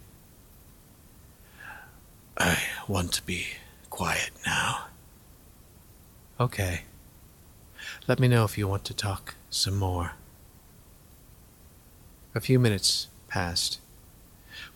I 2.37 2.61
want 2.89 3.13
to 3.13 3.23
be 3.23 3.47
quiet 3.89 4.33
now. 4.45 4.87
Okay. 6.41 6.81
Let 8.09 8.19
me 8.19 8.27
know 8.27 8.43
if 8.43 8.59
you 8.59 8.67
want 8.67 8.85
to 8.87 8.93
talk 8.93 9.37
some 9.49 9.77
more. 9.77 10.15
A 12.35 12.41
few 12.41 12.59
minutes 12.59 13.07
passed. 13.29 13.79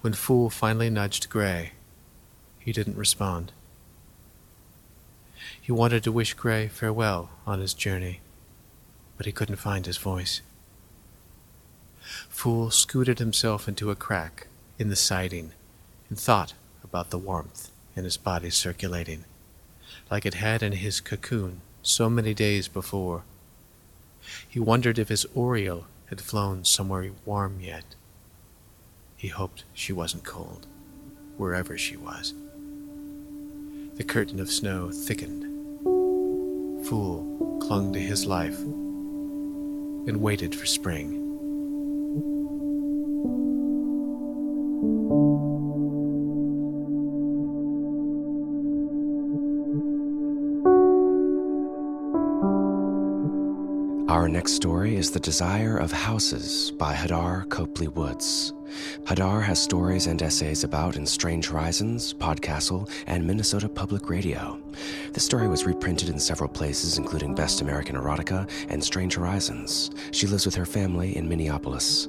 When 0.03 0.13
Fool 0.13 0.51
finally 0.51 0.89
nudged 0.89 1.29
Gray, 1.29 1.73
he 2.61 2.71
didn't 2.71 2.97
respond. 2.97 3.51
He 5.61 5.73
wanted 5.73 6.05
to 6.05 6.13
wish 6.13 6.35
Gray 6.35 6.69
farewell 6.69 7.31
on 7.45 7.59
his 7.59 7.75
journey, 7.75 8.21
but 9.17 9.27
he 9.27 9.33
couldn't 9.33 9.57
find 9.57 9.85
his 9.85 9.97
voice. 9.97 10.43
Fool 12.41 12.71
scooted 12.71 13.19
himself 13.19 13.69
into 13.69 13.91
a 13.91 13.95
crack 13.95 14.47
in 14.79 14.89
the 14.89 14.97
siding 14.97 15.53
and 16.09 16.19
thought 16.19 16.55
about 16.83 17.11
the 17.11 17.19
warmth 17.19 17.71
in 17.95 18.05
his 18.05 18.17
body 18.17 18.49
circulating, 18.49 19.27
like 20.11 20.25
it 20.25 20.33
had 20.33 20.63
in 20.63 20.73
his 20.73 21.03
cocoon 21.03 21.61
so 21.83 22.09
many 22.09 22.33
days 22.33 22.67
before. 22.67 23.25
He 24.49 24.59
wondered 24.59 24.99
if 24.99 25.11
his 25.11 25.27
Oriole 25.35 25.85
had 26.07 26.23
flown 26.23 26.65
somewhere 26.65 27.11
warm 27.27 27.61
yet. 27.61 27.85
He 29.19 29.29
hoped 29.29 29.65
she 29.75 29.93
wasn't 29.93 30.25
cold, 30.25 30.67
wherever 31.37 31.77
she 31.77 31.99
was. 31.99 32.33
The 33.97 34.05
curtain 34.05 34.41
of 34.41 34.51
snow 34.51 34.91
thickened. 34.91 35.45
Fool 36.87 37.59
clung 37.61 37.93
to 37.93 38.01
his 38.01 38.25
life 38.25 38.59
and 38.61 40.23
waited 40.23 40.55
for 40.55 40.65
spring. 40.65 41.20
Next 54.41 54.53
story 54.55 54.97
is 54.97 55.11
The 55.11 55.21
Desire 55.21 55.77
of 55.77 55.93
Houses 55.93 56.71
by 56.79 56.95
Haddayr 56.95 57.47
Copley 57.51 57.89
Woods. 57.89 58.55
Haddayr 59.05 59.43
has 59.43 59.63
stories 59.63 60.07
and 60.07 60.23
essays 60.23 60.65
about 60.65 60.97
in 60.97 61.05
Strange 61.05 61.49
Horizons, 61.49 62.15
Podcastle, 62.15 62.89
and 63.07 63.27
Minnesota 63.27 63.69
Public 63.69 64.09
Radio. 64.09 64.59
This 65.13 65.27
story 65.27 65.47
was 65.47 65.67
reprinted 65.67 66.09
in 66.09 66.19
several 66.19 66.49
places, 66.49 66.97
including 66.97 67.35
Best 67.35 67.61
American 67.61 67.97
Erotica 67.97 68.49
and 68.71 68.83
Strange 68.83 69.17
Horizons. 69.17 69.91
She 70.11 70.27
lives 70.27 70.47
with 70.47 70.55
her 70.55 70.65
family 70.65 71.15
in 71.19 71.29
Minneapolis. 71.29 72.09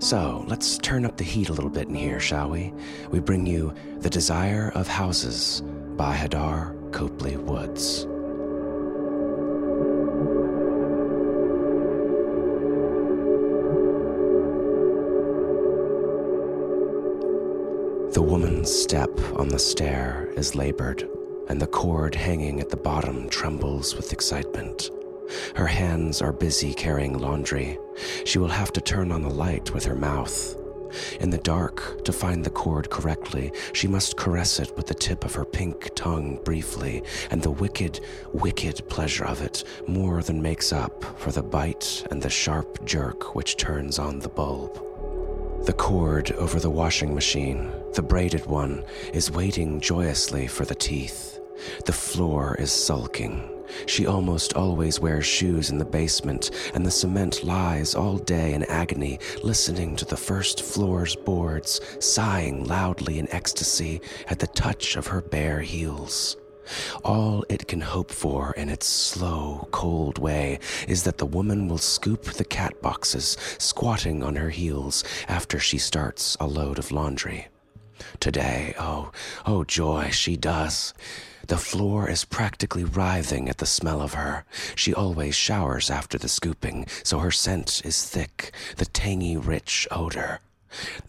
So, 0.00 0.44
let's 0.46 0.76
turn 0.76 1.06
up 1.06 1.16
the 1.16 1.24
heat 1.24 1.48
a 1.48 1.54
little 1.54 1.70
bit 1.70 1.88
in 1.88 1.94
here, 1.94 2.20
shall 2.20 2.50
we? 2.50 2.74
We 3.10 3.20
bring 3.20 3.46
you 3.46 3.72
The 4.00 4.10
Desire 4.10 4.70
of 4.74 4.86
Houses 4.86 5.62
by 5.96 6.14
Haddayr 6.14 6.92
Copley 6.92 7.38
Woods. 7.38 8.06
The 18.14 18.22
woman's 18.22 18.70
step 18.70 19.10
on 19.34 19.48
the 19.48 19.58
stair 19.58 20.32
is 20.36 20.54
labored, 20.54 21.08
and 21.48 21.60
the 21.60 21.66
cord 21.66 22.14
hanging 22.14 22.60
at 22.60 22.70
the 22.70 22.76
bottom 22.76 23.28
trembles 23.28 23.96
with 23.96 24.12
excitement. 24.12 24.88
Her 25.56 25.66
hands 25.66 26.22
are 26.22 26.32
busy 26.32 26.74
carrying 26.74 27.18
laundry. 27.18 27.76
She 28.24 28.38
will 28.38 28.46
have 28.46 28.72
to 28.74 28.80
turn 28.80 29.10
on 29.10 29.22
the 29.22 29.34
light 29.34 29.74
with 29.74 29.84
her 29.86 29.96
mouth. 29.96 30.56
In 31.18 31.30
the 31.30 31.38
dark, 31.38 32.04
to 32.04 32.12
find 32.12 32.44
the 32.44 32.50
cord 32.50 32.88
correctly, 32.88 33.50
she 33.72 33.88
must 33.88 34.16
caress 34.16 34.60
it 34.60 34.76
with 34.76 34.86
the 34.86 34.94
tip 34.94 35.24
of 35.24 35.34
her 35.34 35.44
pink 35.44 35.90
tongue 35.96 36.38
briefly, 36.44 37.02
and 37.32 37.42
the 37.42 37.50
wicked, 37.50 37.98
wicked 38.32 38.88
pleasure 38.88 39.24
of 39.24 39.42
it 39.42 39.64
more 39.88 40.22
than 40.22 40.40
makes 40.40 40.72
up 40.72 41.02
for 41.18 41.32
the 41.32 41.42
bite 41.42 42.06
and 42.12 42.22
the 42.22 42.30
sharp 42.30 42.84
jerk 42.84 43.34
which 43.34 43.56
turns 43.56 43.98
on 43.98 44.20
the 44.20 44.28
bulb. 44.28 44.93
The 45.64 45.72
cord 45.72 46.30
over 46.32 46.60
the 46.60 46.68
washing 46.68 47.14
machine, 47.14 47.72
the 47.94 48.02
braided 48.02 48.44
one, 48.44 48.84
is 49.14 49.30
waiting 49.30 49.80
joyously 49.80 50.46
for 50.46 50.66
the 50.66 50.74
teeth. 50.74 51.40
The 51.86 51.92
floor 51.92 52.54
is 52.58 52.70
sulking. 52.70 53.48
She 53.86 54.06
almost 54.06 54.52
always 54.52 55.00
wears 55.00 55.24
shoes 55.24 55.70
in 55.70 55.78
the 55.78 55.86
basement, 55.86 56.50
and 56.74 56.84
the 56.84 56.90
cement 56.90 57.44
lies 57.44 57.94
all 57.94 58.18
day 58.18 58.52
in 58.52 58.64
agony, 58.64 59.18
listening 59.42 59.96
to 59.96 60.04
the 60.04 60.18
first 60.18 60.62
floor's 60.62 61.16
boards, 61.16 61.80
sighing 61.98 62.64
loudly 62.66 63.18
in 63.18 63.32
ecstasy 63.32 64.02
at 64.28 64.40
the 64.40 64.48
touch 64.48 64.96
of 64.96 65.06
her 65.06 65.22
bare 65.22 65.62
heels. 65.62 66.36
All 67.04 67.44
it 67.48 67.68
can 67.68 67.80
hope 67.80 68.10
for 68.10 68.52
in 68.52 68.68
its 68.68 68.86
slow, 68.86 69.68
cold 69.70 70.18
way 70.18 70.58
is 70.88 71.02
that 71.04 71.18
the 71.18 71.26
woman 71.26 71.68
will 71.68 71.78
scoop 71.78 72.24
the 72.24 72.44
cat 72.44 72.80
boxes, 72.80 73.36
squatting 73.58 74.22
on 74.22 74.36
her 74.36 74.50
heels, 74.50 75.04
after 75.28 75.58
she 75.58 75.78
starts 75.78 76.36
a 76.40 76.46
load 76.46 76.78
of 76.78 76.92
laundry. 76.92 77.48
Today, 78.20 78.74
oh, 78.78 79.12
oh 79.46 79.64
joy, 79.64 80.10
she 80.10 80.36
does. 80.36 80.94
The 81.46 81.58
floor 81.58 82.08
is 82.08 82.24
practically 82.24 82.84
writhing 82.84 83.48
at 83.48 83.58
the 83.58 83.66
smell 83.66 84.00
of 84.00 84.14
her. 84.14 84.44
She 84.74 84.94
always 84.94 85.34
showers 85.34 85.90
after 85.90 86.16
the 86.16 86.28
scooping, 86.28 86.86
so 87.02 87.18
her 87.18 87.30
scent 87.30 87.82
is 87.84 88.04
thick, 88.04 88.52
the 88.76 88.86
tangy, 88.86 89.36
rich 89.36 89.86
odor. 89.90 90.40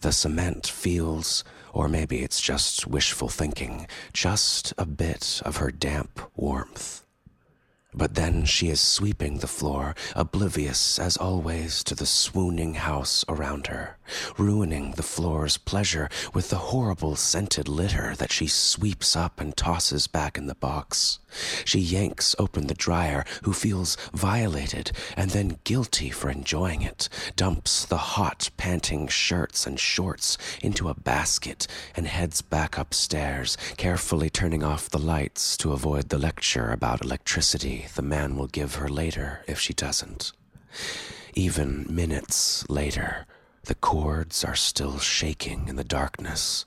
The 0.00 0.12
cement 0.12 0.66
feels, 0.66 1.42
or 1.76 1.90
maybe 1.90 2.22
it's 2.22 2.40
just 2.40 2.86
wishful 2.86 3.28
thinking, 3.28 3.86
just 4.14 4.72
a 4.78 4.86
bit 4.86 5.42
of 5.44 5.58
her 5.58 5.70
damp 5.70 6.18
warmth. 6.34 7.04
But 7.92 8.14
then 8.14 8.46
she 8.46 8.70
is 8.70 8.80
sweeping 8.80 9.38
the 9.38 9.46
floor, 9.46 9.94
oblivious 10.14 10.98
as 10.98 11.18
always 11.18 11.84
to 11.84 11.94
the 11.94 12.06
swooning 12.06 12.74
house 12.74 13.26
around 13.28 13.66
her, 13.66 13.98
ruining 14.38 14.92
the 14.92 15.02
floor's 15.02 15.58
pleasure 15.58 16.08
with 16.32 16.48
the 16.48 16.72
horrible 16.72 17.14
scented 17.14 17.68
litter 17.68 18.14
that 18.16 18.32
she 18.32 18.46
sweeps 18.46 19.14
up 19.14 19.38
and 19.38 19.54
tosses 19.54 20.06
back 20.06 20.38
in 20.38 20.46
the 20.46 20.54
box. 20.54 21.18
She 21.64 21.78
yanks 21.78 22.34
open 22.38 22.66
the 22.66 22.74
dryer, 22.74 23.24
who 23.42 23.52
feels 23.52 23.96
violated 24.12 24.92
and 25.16 25.30
then 25.30 25.58
guilty 25.64 26.10
for 26.10 26.30
enjoying 26.30 26.82
it, 26.82 27.08
dumps 27.36 27.84
the 27.84 27.96
hot, 27.96 28.50
panting 28.56 29.08
shirts 29.08 29.66
and 29.66 29.78
shorts 29.78 30.38
into 30.62 30.88
a 30.88 30.94
basket, 30.94 31.66
and 31.94 32.06
heads 32.06 32.42
back 32.42 32.78
upstairs, 32.78 33.56
carefully 33.76 34.30
turning 34.30 34.62
off 34.62 34.90
the 34.90 34.98
lights 34.98 35.56
to 35.58 35.72
avoid 35.72 36.08
the 36.08 36.18
lecture 36.18 36.70
about 36.72 37.04
electricity 37.04 37.86
the 37.94 38.02
man 38.02 38.36
will 38.36 38.46
give 38.46 38.76
her 38.76 38.88
later 38.88 39.42
if 39.46 39.58
she 39.58 39.72
doesn't. 39.72 40.32
Even 41.34 41.86
minutes 41.88 42.68
later, 42.68 43.26
the 43.64 43.74
cords 43.74 44.44
are 44.44 44.54
still 44.54 44.98
shaking 44.98 45.68
in 45.68 45.76
the 45.76 45.84
darkness. 45.84 46.64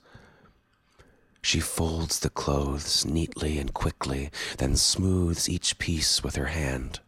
She 1.42 1.60
folds 1.60 2.20
the 2.20 2.30
clothes 2.30 3.04
neatly 3.04 3.58
and 3.58 3.72
quickly, 3.72 4.30
then 4.58 4.76
smooths 4.76 5.48
each 5.48 5.78
piece 5.78 6.22
with 6.22 6.36
her 6.36 6.46
hand. 6.46 7.00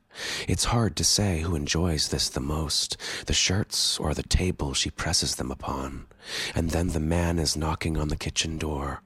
It's 0.46 0.64
hard 0.64 0.96
to 0.96 1.04
say 1.04 1.40
who 1.40 1.54
enjoys 1.54 2.08
this 2.08 2.28
the 2.28 2.40
most 2.40 2.96
the 3.26 3.32
shirts 3.32 3.98
or 3.98 4.14
the 4.14 4.22
table 4.22 4.74
she 4.74 4.90
presses 4.90 5.36
them 5.36 5.50
upon. 5.50 6.06
And 6.54 6.70
then 6.70 6.88
the 6.88 7.00
man 7.00 7.38
is 7.38 7.56
knocking 7.56 7.96
on 7.96 8.08
the 8.08 8.16
kitchen 8.16 8.58
door. 8.58 9.02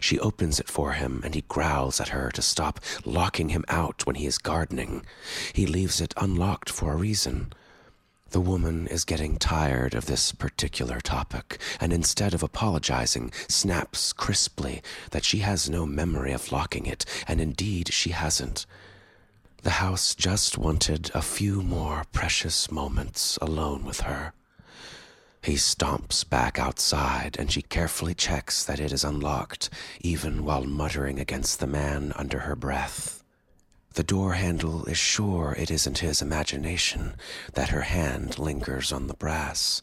She 0.00 0.18
opens 0.18 0.60
it 0.60 0.68
for 0.68 0.92
him, 0.92 1.22
and 1.24 1.34
he 1.34 1.42
growls 1.48 1.98
at 2.00 2.08
her 2.10 2.30
to 2.32 2.42
stop 2.42 2.78
locking 3.06 3.48
him 3.48 3.64
out 3.68 4.06
when 4.06 4.16
he 4.16 4.26
is 4.26 4.36
gardening. 4.36 5.06
He 5.54 5.66
leaves 5.66 6.00
it 6.00 6.12
unlocked 6.18 6.68
for 6.68 6.92
a 6.92 6.96
reason. 6.96 7.54
The 8.32 8.40
woman 8.40 8.86
is 8.86 9.04
getting 9.04 9.36
tired 9.36 9.94
of 9.94 10.06
this 10.06 10.32
particular 10.32 11.02
topic, 11.02 11.60
and 11.78 11.92
instead 11.92 12.32
of 12.32 12.42
apologizing, 12.42 13.30
snaps 13.46 14.14
crisply 14.14 14.80
that 15.10 15.22
she 15.22 15.40
has 15.40 15.68
no 15.68 15.84
memory 15.84 16.32
of 16.32 16.50
locking 16.50 16.86
it, 16.86 17.04
and 17.28 17.42
indeed 17.42 17.92
she 17.92 18.10
hasn't. 18.10 18.64
The 19.64 19.82
house 19.82 20.14
just 20.14 20.56
wanted 20.56 21.10
a 21.12 21.20
few 21.20 21.60
more 21.60 22.04
precious 22.10 22.70
moments 22.70 23.38
alone 23.42 23.84
with 23.84 24.00
her. 24.00 24.32
He 25.42 25.56
stomps 25.56 26.26
back 26.26 26.58
outside, 26.58 27.36
and 27.38 27.52
she 27.52 27.60
carefully 27.60 28.14
checks 28.14 28.64
that 28.64 28.80
it 28.80 28.92
is 28.92 29.04
unlocked, 29.04 29.68
even 30.00 30.42
while 30.42 30.64
muttering 30.64 31.20
against 31.20 31.60
the 31.60 31.66
man 31.66 32.14
under 32.16 32.38
her 32.40 32.56
breath. 32.56 33.21
The 33.94 34.02
door 34.02 34.32
handle 34.32 34.86
is 34.86 34.96
sure 34.96 35.54
it 35.58 35.70
isn't 35.70 35.98
his 35.98 36.22
imagination 36.22 37.14
that 37.52 37.68
her 37.68 37.82
hand 37.82 38.38
lingers 38.38 38.90
on 38.90 39.06
the 39.06 39.14
brass. 39.14 39.82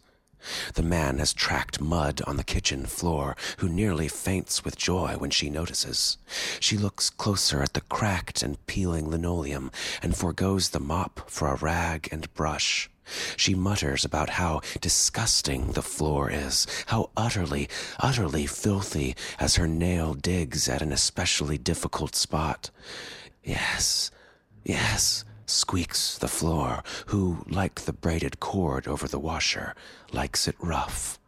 The 0.74 0.82
man 0.82 1.20
has 1.20 1.32
tracked 1.32 1.80
mud 1.80 2.22
on 2.26 2.36
the 2.36 2.44
kitchen 2.44 2.88
floor, 2.88 3.36
who 3.58 3.70
nearly 3.70 4.08
faints 4.08 4.66
with 4.66 4.78
joy 4.78 5.16
when 5.18 5.30
she 5.30 5.52
notices. 5.52 6.18
She 6.60 6.76
looks 6.76 7.12
closer 7.12 7.62
at 7.62 7.74
the 7.74 7.82
cracked 7.82 8.42
and 8.42 8.66
peeling 8.66 9.08
linoleum 9.08 9.70
and 10.02 10.18
forgoes 10.18 10.70
the 10.70 10.80
mop 10.80 11.30
for 11.30 11.48
a 11.48 11.58
rag 11.58 12.10
and 12.12 12.34
brush. 12.34 12.90
She 13.38 13.54
mutters 13.54 14.04
about 14.04 14.32
how 14.32 14.62
disgusting 14.82 15.74
the 15.74 15.84
floor 15.84 16.32
is, 16.32 16.66
how 16.88 17.12
utterly, 17.16 17.70
utterly 18.00 18.48
filthy 18.48 19.16
as 19.40 19.58
her 19.58 19.68
nail 19.68 20.16
digs 20.16 20.68
at 20.68 20.82
an 20.82 20.92
especially 20.92 21.60
difficult 21.60 22.16
spot. 22.16 22.72
Yes, 23.44 24.12
yes, 24.64 25.26
squeaks 25.46 26.18
the 26.18 26.28
floor, 26.28 26.84
who, 27.08 27.44
like 27.48 27.82
the 27.82 27.94
braided 27.94 28.40
cord 28.40 28.88
over 28.88 29.08
the 29.08 29.20
washer, 29.20 29.76
likes 30.12 30.48
it 30.48 30.56
rough. 30.60 31.20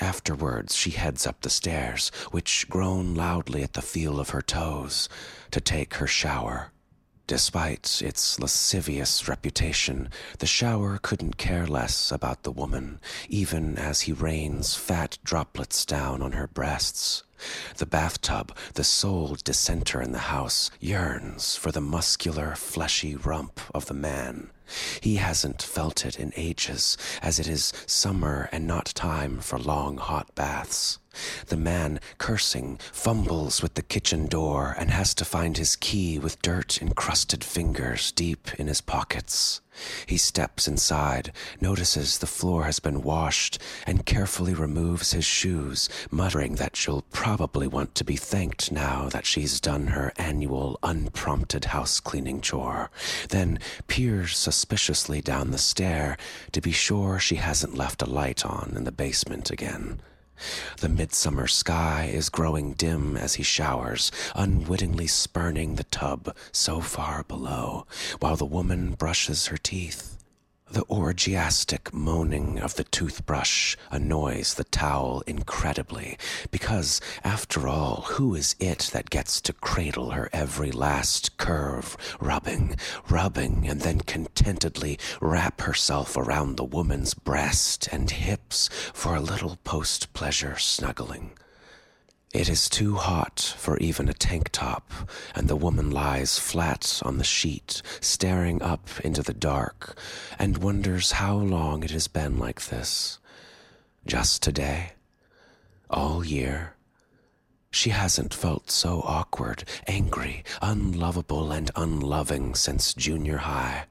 Afterwards, 0.00 0.76
she 0.76 0.90
heads 0.90 1.26
up 1.26 1.40
the 1.40 1.50
stairs, 1.50 2.10
which 2.30 2.68
groan 2.68 3.14
loudly 3.14 3.62
at 3.62 3.72
the 3.72 3.82
feel 3.82 4.20
of 4.20 4.30
her 4.30 4.42
toes, 4.42 5.08
to 5.50 5.60
take 5.60 5.94
her 5.94 6.06
shower. 6.06 6.72
Despite 7.26 8.02
its 8.02 8.38
lascivious 8.38 9.26
reputation, 9.26 10.10
the 10.38 10.46
shower 10.46 10.98
couldn't 11.02 11.36
care 11.36 11.66
less 11.66 12.12
about 12.12 12.44
the 12.44 12.52
woman, 12.52 13.00
even 13.28 13.76
as 13.76 14.02
he 14.02 14.12
rains 14.12 14.76
fat 14.76 15.18
droplets 15.24 15.84
down 15.84 16.22
on 16.22 16.32
her 16.32 16.46
breasts. 16.46 17.24
The 17.76 17.86
bathtub, 17.86 18.56
the 18.74 18.84
sole 18.84 19.36
dissenter 19.44 20.00
in 20.00 20.12
the 20.12 20.18
house, 20.18 20.70
yearns 20.80 21.56
for 21.56 21.70
the 21.70 21.80
muscular, 21.80 22.54
fleshy 22.54 23.14
rump 23.14 23.60
of 23.74 23.86
the 23.86 23.94
man. 23.94 24.50
He 25.00 25.16
hasn't 25.16 25.62
felt 25.62 26.04
it 26.04 26.18
in 26.18 26.32
ages, 26.36 26.96
as 27.22 27.38
it 27.38 27.48
is 27.48 27.72
summer 27.86 28.48
and 28.52 28.66
not 28.66 28.86
time 28.86 29.40
for 29.40 29.58
long 29.58 29.98
hot 29.98 30.34
baths. 30.34 30.98
The 31.46 31.56
man, 31.56 32.00
cursing, 32.18 32.78
fumbles 32.92 33.62
with 33.62 33.74
the 33.74 33.82
kitchen 33.82 34.26
door 34.26 34.74
and 34.78 34.90
has 34.90 35.14
to 35.14 35.24
find 35.24 35.56
his 35.56 35.76
key 35.76 36.18
with 36.18 36.42
dirt 36.42 36.80
encrusted 36.80 37.42
fingers 37.42 38.12
deep 38.12 38.48
in 38.58 38.66
his 38.66 38.80
pockets. 38.80 39.60
He 40.06 40.16
steps 40.16 40.66
inside, 40.66 41.32
notices 41.60 42.18
the 42.18 42.26
floor 42.26 42.64
has 42.64 42.80
been 42.80 43.02
washed, 43.02 43.58
and 43.86 44.06
carefully 44.06 44.54
removes 44.54 45.12
his 45.12 45.24
shoes, 45.24 45.88
muttering 46.10 46.54
that 46.54 46.76
she'll 46.76 47.02
probably 47.12 47.66
want 47.66 47.94
to 47.96 48.04
be 48.04 48.16
thanked 48.16 48.72
now 48.72 49.08
that 49.10 49.26
she's 49.26 49.60
done 49.60 49.88
her 49.88 50.12
annual 50.16 50.78
unprompted 50.82 51.66
house 51.66 52.00
cleaning 52.00 52.40
chore. 52.40 52.90
Then 53.28 53.58
peers 53.86 54.36
suspiciously 54.36 55.20
down 55.20 55.50
the 55.50 55.58
stair 55.58 56.16
to 56.52 56.60
be 56.60 56.72
sure 56.72 57.18
she 57.18 57.36
hasn't 57.36 57.76
left 57.76 58.02
a 58.02 58.06
light 58.06 58.46
on 58.46 58.72
in 58.76 58.84
the 58.84 58.92
basement 58.92 59.50
again. 59.50 60.00
The 60.78 60.88
midsummer 60.88 61.46
sky 61.46 62.10
is 62.12 62.28
growing 62.28 62.74
dim 62.74 63.16
as 63.16 63.34
he 63.34 63.42
showers, 63.42 64.10
unwittingly 64.34 65.06
spurning 65.06 65.74
the 65.76 65.84
tub 65.84 66.34
so 66.52 66.80
far 66.80 67.22
below, 67.24 67.86
while 68.20 68.36
the 68.36 68.44
woman 68.44 68.94
brushes 68.94 69.46
her 69.46 69.56
teeth. 69.56 70.15
The 70.68 70.84
orgiastic 70.90 71.92
moaning 71.94 72.58
of 72.58 72.74
the 72.74 72.82
toothbrush 72.84 73.76
annoys 73.90 74.54
the 74.54 74.64
towel 74.64 75.22
incredibly, 75.26 76.18
because, 76.50 77.00
after 77.22 77.68
all, 77.68 78.02
who 78.08 78.34
is 78.34 78.56
it 78.58 78.90
that 78.92 79.08
gets 79.08 79.40
to 79.42 79.52
cradle 79.52 80.10
her 80.10 80.28
every 80.32 80.72
last 80.72 81.38
curve, 81.38 81.96
rubbing, 82.20 82.76
rubbing, 83.08 83.68
and 83.68 83.80
then 83.80 84.00
contentedly 84.00 84.98
wrap 85.20 85.60
herself 85.60 86.16
around 86.16 86.56
the 86.56 86.64
woman's 86.64 87.14
breast 87.14 87.88
and 87.92 88.10
hips 88.10 88.68
for 88.92 89.14
a 89.14 89.20
little 89.20 89.58
post 89.62 90.12
pleasure 90.14 90.58
snuggling? 90.58 91.30
It 92.36 92.50
is 92.50 92.68
too 92.68 92.96
hot 92.96 93.40
for 93.56 93.78
even 93.78 94.10
a 94.10 94.12
tank 94.12 94.50
top, 94.52 94.92
and 95.34 95.48
the 95.48 95.56
woman 95.56 95.90
lies 95.90 96.38
flat 96.38 97.00
on 97.02 97.16
the 97.16 97.24
sheet, 97.24 97.80
staring 98.02 98.60
up 98.60 98.90
into 99.02 99.22
the 99.22 99.32
dark, 99.32 99.98
and 100.38 100.58
wonders 100.58 101.12
how 101.12 101.34
long 101.34 101.82
it 101.82 101.92
has 101.92 102.08
been 102.08 102.38
like 102.38 102.66
this. 102.66 103.18
Just 104.06 104.42
today? 104.42 104.92
All 105.88 106.26
year? 106.26 106.74
She 107.70 107.88
hasn't 107.88 108.34
felt 108.34 108.70
so 108.70 109.00
awkward, 109.06 109.64
angry, 109.86 110.44
unlovable, 110.60 111.50
and 111.50 111.70
unloving 111.74 112.54
since 112.54 112.92
junior 112.92 113.38
high. 113.38 113.86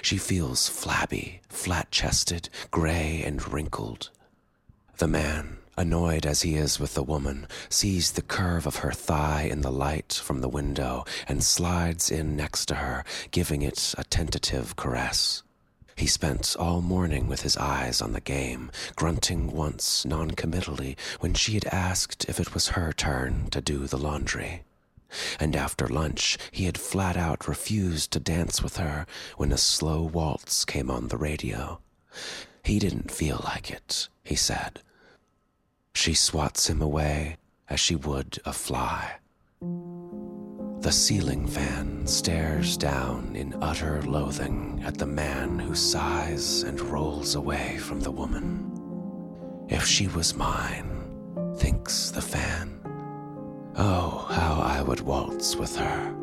She 0.00 0.16
feels 0.16 0.68
flabby, 0.68 1.42
flat 1.50 1.90
chested, 1.90 2.48
gray, 2.70 3.22
and 3.22 3.46
wrinkled. 3.52 4.08
The 4.96 5.06
man, 5.06 5.58
annoyed 5.80 6.26
as 6.26 6.42
he 6.42 6.56
is 6.56 6.78
with 6.78 6.92
the 6.92 7.02
woman, 7.02 7.48
sees 7.70 8.12
the 8.12 8.22
curve 8.22 8.66
of 8.66 8.76
her 8.76 8.92
thigh 8.92 9.48
in 9.50 9.62
the 9.62 9.72
light 9.72 10.12
from 10.12 10.42
the 10.42 10.48
window 10.48 11.04
and 11.26 11.42
slides 11.42 12.10
in 12.10 12.36
next 12.36 12.66
to 12.66 12.74
her, 12.74 13.02
giving 13.30 13.62
it 13.62 13.94
a 13.96 14.04
tentative 14.04 14.76
caress. 14.76 15.42
He 15.96 16.06
spent 16.06 16.54
all 16.58 16.82
morning 16.82 17.26
with 17.26 17.42
his 17.42 17.56
eyes 17.56 18.02
on 18.02 18.12
the 18.12 18.20
game, 18.20 18.70
grunting 18.94 19.50
once 19.50 20.04
noncommittally 20.04 20.96
when 21.20 21.34
she 21.34 21.54
had 21.54 21.66
asked 21.66 22.26
if 22.28 22.38
it 22.38 22.52
was 22.52 22.68
her 22.68 22.92
turn 22.92 23.48
to 23.50 23.60
do 23.60 23.86
the 23.86 23.98
laundry. 23.98 24.62
And 25.38 25.56
after 25.56 25.88
lunch, 25.88 26.38
he 26.50 26.66
had 26.66 26.78
flat 26.78 27.16
out 27.16 27.48
refused 27.48 28.12
to 28.12 28.20
dance 28.20 28.62
with 28.62 28.76
her 28.76 29.06
when 29.36 29.50
a 29.50 29.58
slow 29.58 30.02
waltz 30.02 30.64
came 30.64 30.90
on 30.90 31.08
the 31.08 31.18
radio. 31.18 31.80
He 32.64 32.78
didn't 32.78 33.10
feel 33.10 33.40
like 33.44 33.70
it, 33.70 34.08
he 34.22 34.36
said. 34.36 34.80
She 35.94 36.14
swats 36.14 36.68
him 36.68 36.80
away 36.80 37.36
as 37.68 37.80
she 37.80 37.94
would 37.94 38.38
a 38.44 38.52
fly. 38.52 39.16
The 40.80 40.92
ceiling 40.92 41.46
fan 41.46 42.06
stares 42.06 42.76
down 42.76 43.36
in 43.36 43.54
utter 43.62 44.02
loathing 44.02 44.82
at 44.84 44.96
the 44.96 45.06
man 45.06 45.58
who 45.58 45.74
sighs 45.74 46.62
and 46.62 46.80
rolls 46.80 47.34
away 47.34 47.76
from 47.78 48.00
the 48.00 48.10
woman. 48.10 48.66
If 49.68 49.84
she 49.84 50.08
was 50.08 50.34
mine, 50.34 51.54
thinks 51.58 52.10
the 52.10 52.22
fan, 52.22 52.80
oh, 53.76 54.26
how 54.30 54.60
I 54.62 54.80
would 54.82 55.00
waltz 55.00 55.54
with 55.54 55.76
her. 55.76 56.14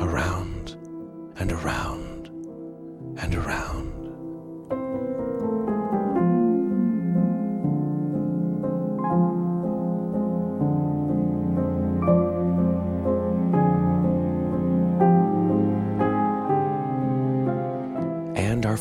Around 0.00 0.76
and 1.36 1.52
around 1.52 2.28
and 3.18 3.34
around. 3.36 4.03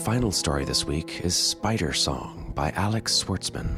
Final 0.03 0.33
story 0.33 0.65
this 0.65 0.85
week 0.85 1.21
is 1.21 1.33
Spider 1.33 1.93
Song 1.93 2.51
by 2.53 2.71
Alex 2.71 3.23
Shvartsman. 3.23 3.73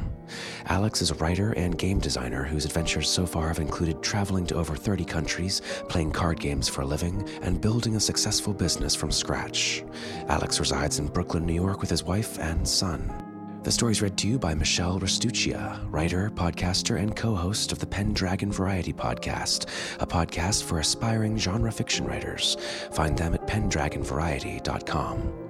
Alex 0.64 1.00
is 1.00 1.12
a 1.12 1.14
writer 1.14 1.52
and 1.52 1.78
game 1.78 2.00
designer 2.00 2.42
whose 2.42 2.64
adventures 2.64 3.08
so 3.08 3.24
far 3.24 3.46
have 3.46 3.60
included 3.60 4.02
traveling 4.02 4.44
to 4.48 4.56
over 4.56 4.74
30 4.74 5.04
countries, 5.04 5.62
playing 5.88 6.10
card 6.10 6.40
games 6.40 6.68
for 6.68 6.82
a 6.82 6.84
living, 6.84 7.28
and 7.42 7.60
building 7.60 7.94
a 7.94 8.00
successful 8.00 8.52
business 8.52 8.92
from 8.92 9.12
scratch. 9.12 9.84
Alex 10.26 10.58
resides 10.58 10.98
in 10.98 11.06
Brooklyn, 11.06 11.46
New 11.46 11.54
York 11.54 11.80
with 11.80 11.90
his 11.90 12.02
wife 12.02 12.40
and 12.40 12.66
son. 12.66 13.60
The 13.62 13.70
story's 13.70 14.02
read 14.02 14.18
to 14.18 14.26
you 14.26 14.36
by 14.36 14.52
Michelle 14.52 14.98
Restuccia, 14.98 15.80
writer, 15.92 16.30
podcaster, 16.30 16.98
and 16.98 17.14
co 17.14 17.36
host 17.36 17.70
of 17.70 17.78
the 17.78 17.86
Pendragon 17.86 18.50
Variety 18.50 18.92
Podcast, 18.92 19.66
a 20.00 20.06
podcast 20.08 20.64
for 20.64 20.80
aspiring 20.80 21.38
genre 21.38 21.70
fiction 21.70 22.04
writers. 22.04 22.56
Find 22.90 23.16
them 23.16 23.32
at 23.32 23.46
pendragonvariety.com. 23.46 25.45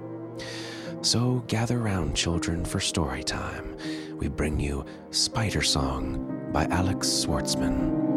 So 1.01 1.43
gather 1.47 1.77
round, 1.77 2.15
children, 2.15 2.65
for 2.65 2.79
story 2.79 3.23
time. 3.23 3.77
We 4.17 4.27
bring 4.27 4.59
you 4.59 4.85
Spider 5.11 5.61
Song 5.61 6.49
by 6.51 6.65
Alex 6.65 7.07
Shvartsman. 7.07 8.07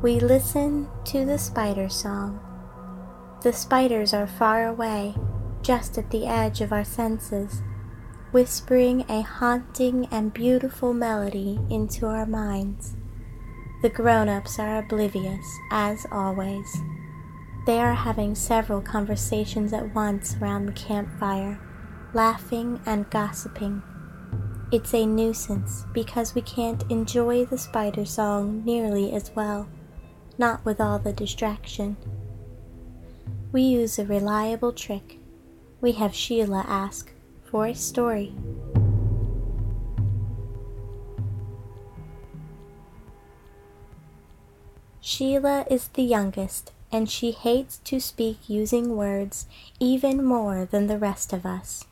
We 0.00 0.20
listen 0.20 0.88
to 1.04 1.26
the 1.26 1.38
spider 1.38 1.88
song. 1.88 2.47
The 3.42 3.52
spiders 3.52 4.12
are 4.12 4.26
far 4.26 4.66
away, 4.66 5.14
just 5.62 5.96
at 5.98 6.10
the 6.10 6.26
edge 6.26 6.60
of 6.60 6.72
our 6.72 6.84
senses, 6.84 7.62
whispering 8.32 9.04
a 9.08 9.22
haunting 9.22 10.06
and 10.10 10.34
beautiful 10.34 10.92
melody 10.92 11.60
into 11.70 12.06
our 12.06 12.26
minds. 12.26 12.96
The 13.82 13.88
grown 13.88 14.28
ups 14.28 14.58
are 14.58 14.78
oblivious, 14.78 15.46
as 15.70 16.06
always. 16.10 16.78
They 17.66 17.78
are 17.78 17.94
having 17.94 18.34
several 18.34 18.80
conversations 18.80 19.72
at 19.72 19.94
once 19.94 20.36
around 20.40 20.66
the 20.66 20.72
campfire, 20.72 21.60
laughing 22.12 22.80
and 22.86 23.08
gossiping. 23.10 23.82
It's 24.72 24.92
a 24.94 25.06
nuisance 25.06 25.84
because 25.92 26.34
we 26.34 26.42
can't 26.42 26.82
enjoy 26.90 27.44
the 27.44 27.58
spider 27.58 28.04
song 28.04 28.64
nearly 28.64 29.12
as 29.12 29.30
well 29.34 29.68
not 30.38 30.64
with 30.64 30.80
all 30.80 30.98
the 30.98 31.12
distraction. 31.12 31.96
We 33.50 33.62
use 33.62 33.98
a 33.98 34.04
reliable 34.04 34.72
trick. 34.72 35.18
We 35.80 35.92
have 35.92 36.14
Sheila 36.14 36.64
ask 36.68 37.12
for 37.44 37.66
a 37.66 37.74
story. 37.74 38.34
Sheila 45.00 45.64
is 45.70 45.88
the 45.88 46.02
youngest, 46.02 46.72
and 46.92 47.08
she 47.08 47.30
hates 47.30 47.78
to 47.84 48.00
speak 48.00 48.50
using 48.50 48.96
words 48.96 49.46
even 49.80 50.22
more 50.22 50.66
than 50.66 50.86
the 50.86 50.98
rest 50.98 51.32
of 51.32 51.46
us. 51.46 51.84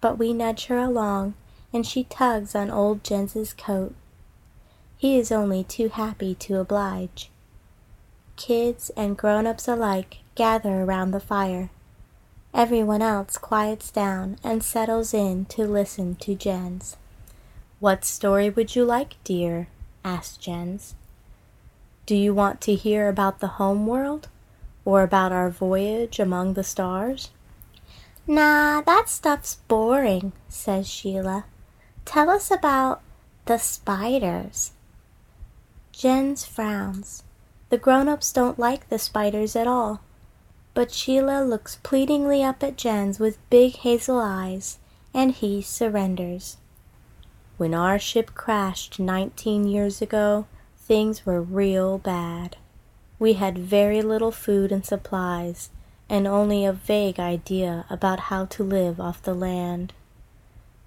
But 0.00 0.18
we 0.18 0.32
nudge 0.32 0.66
her 0.66 0.78
along, 0.78 1.34
and 1.72 1.86
she 1.86 2.02
tugs 2.02 2.56
on 2.56 2.68
old 2.68 3.04
Jens's 3.04 3.52
coat. 3.52 3.94
He 4.96 5.16
is 5.16 5.30
only 5.30 5.62
too 5.62 5.88
happy 5.88 6.34
to 6.34 6.58
oblige 6.58 7.30
kids 8.36 8.90
and 8.96 9.18
grown 9.18 9.46
ups 9.46 9.68
alike 9.68 10.18
gather 10.40 10.84
around 10.84 11.10
the 11.10 11.20
fire. 11.20 11.68
Everyone 12.54 13.02
else 13.02 13.36
quiets 13.36 13.90
down 13.90 14.38
and 14.42 14.62
settles 14.62 15.12
in 15.12 15.44
to 15.50 15.64
listen 15.66 16.14
to 16.14 16.34
Jens. 16.34 16.96
What 17.78 18.06
story 18.06 18.48
would 18.48 18.74
you 18.74 18.86
like, 18.86 19.22
dear? 19.22 19.68
asked 20.02 20.40
Jens. 20.40 20.94
Do 22.06 22.16
you 22.16 22.32
want 22.32 22.62
to 22.62 22.74
hear 22.74 23.06
about 23.10 23.40
the 23.40 23.60
home 23.60 23.86
world? 23.86 24.28
Or 24.86 25.02
about 25.02 25.30
our 25.30 25.50
voyage 25.50 26.18
among 26.18 26.54
the 26.54 26.64
stars? 26.64 27.28
Nah, 28.26 28.80
that 28.80 29.10
stuff's 29.10 29.56
boring, 29.68 30.32
says 30.48 30.88
Sheila. 30.88 31.44
Tell 32.06 32.30
us 32.30 32.50
about 32.50 33.02
the 33.44 33.58
spiders. 33.58 34.72
Jens 35.92 36.46
frowns. 36.46 37.24
The 37.68 37.76
grown 37.76 38.08
ups 38.08 38.32
don't 38.32 38.58
like 38.58 38.88
the 38.88 38.98
spiders 38.98 39.54
at 39.54 39.66
all. 39.66 40.00
But 40.72 40.92
Sheila 40.92 41.42
looks 41.44 41.78
pleadingly 41.82 42.42
up 42.42 42.62
at 42.62 42.76
Jens 42.76 43.18
with 43.18 43.50
big 43.50 43.76
hazel 43.76 44.18
eyes, 44.18 44.78
and 45.12 45.32
he 45.32 45.62
surrenders. 45.62 46.56
When 47.56 47.74
our 47.74 47.98
ship 47.98 48.34
crashed 48.34 48.98
nineteen 49.00 49.66
years 49.66 50.00
ago, 50.00 50.46
things 50.78 51.26
were 51.26 51.42
real 51.42 51.98
bad. 51.98 52.56
We 53.18 53.34
had 53.34 53.58
very 53.58 54.00
little 54.00 54.30
food 54.30 54.72
and 54.72 54.84
supplies, 54.84 55.70
and 56.08 56.26
only 56.26 56.64
a 56.64 56.72
vague 56.72 57.20
idea 57.20 57.84
about 57.90 58.20
how 58.20 58.46
to 58.46 58.64
live 58.64 59.00
off 59.00 59.22
the 59.22 59.34
land. 59.34 59.92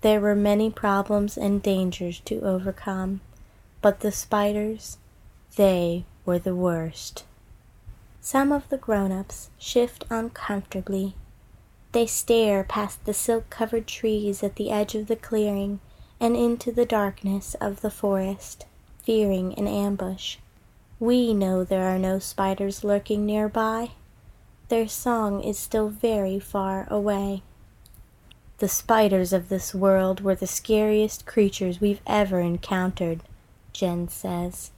There 0.02 0.19
were 0.19 0.36
many 0.36 0.69
problems 0.72 1.38
and 1.38 1.62
dangers 1.62 2.19
to 2.22 2.41
overcome, 2.41 3.22
but 3.82 4.00
the 4.00 4.12
spiders, 4.12 4.98
they 5.56 6.06
were 6.26 6.39
the 6.39 6.56
worst. 6.56 7.26
Some 8.25 8.53
of 8.53 8.69
the 8.69 8.77
grown 8.77 9.12
ups 9.12 9.49
shift 9.59 10.05
uncomfortably. 10.09 11.13
They 11.91 12.05
stare 12.05 12.63
past 12.63 13.03
the 13.03 13.13
silk 13.13 13.49
covered 13.49 13.86
trees 13.86 14.41
at 14.41 14.55
the 14.55 14.71
edge 14.71 14.95
of 14.95 15.07
the 15.07 15.17
clearing 15.17 15.81
and 16.21 16.38
into 16.38 16.71
the 16.71 16.86
darkness 16.86 17.53
of 17.55 17.81
the 17.81 17.91
forest, 17.91 18.65
fearing 19.03 19.53
an 19.55 19.67
ambush. 19.67 20.38
We 21.01 21.33
know 21.33 21.65
there 21.65 21.83
are 21.93 21.99
no 21.99 22.17
spiders 22.17 22.86
lurking 22.86 23.25
nearby. 23.25 23.91
Their 24.69 24.88
song 24.88 25.43
is 25.43 25.59
still 25.59 25.89
very 25.89 26.39
far 26.39 26.88
away. 26.89 27.43
The 28.59 28.69
spiders 28.69 29.33
of 29.33 29.49
this 29.49 29.75
world 29.75 30.21
were 30.21 30.36
the 30.36 30.47
scariest 30.47 31.25
creatures 31.25 31.81
we've 31.81 32.01
ever 32.07 32.39
encountered, 32.39 33.19
Jens 33.73 34.13
says. 34.13 34.71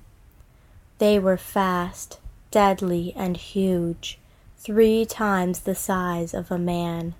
They 0.97 1.19
were 1.19 1.38
fast, 1.38 2.17
deadly, 2.56 3.12
and 3.18 3.36
huge, 3.36 4.18
three 4.58 5.06
times 5.06 5.60
the 5.60 5.76
size 5.76 6.34
of 6.34 6.50
a 6.50 6.58
man, 6.58 7.13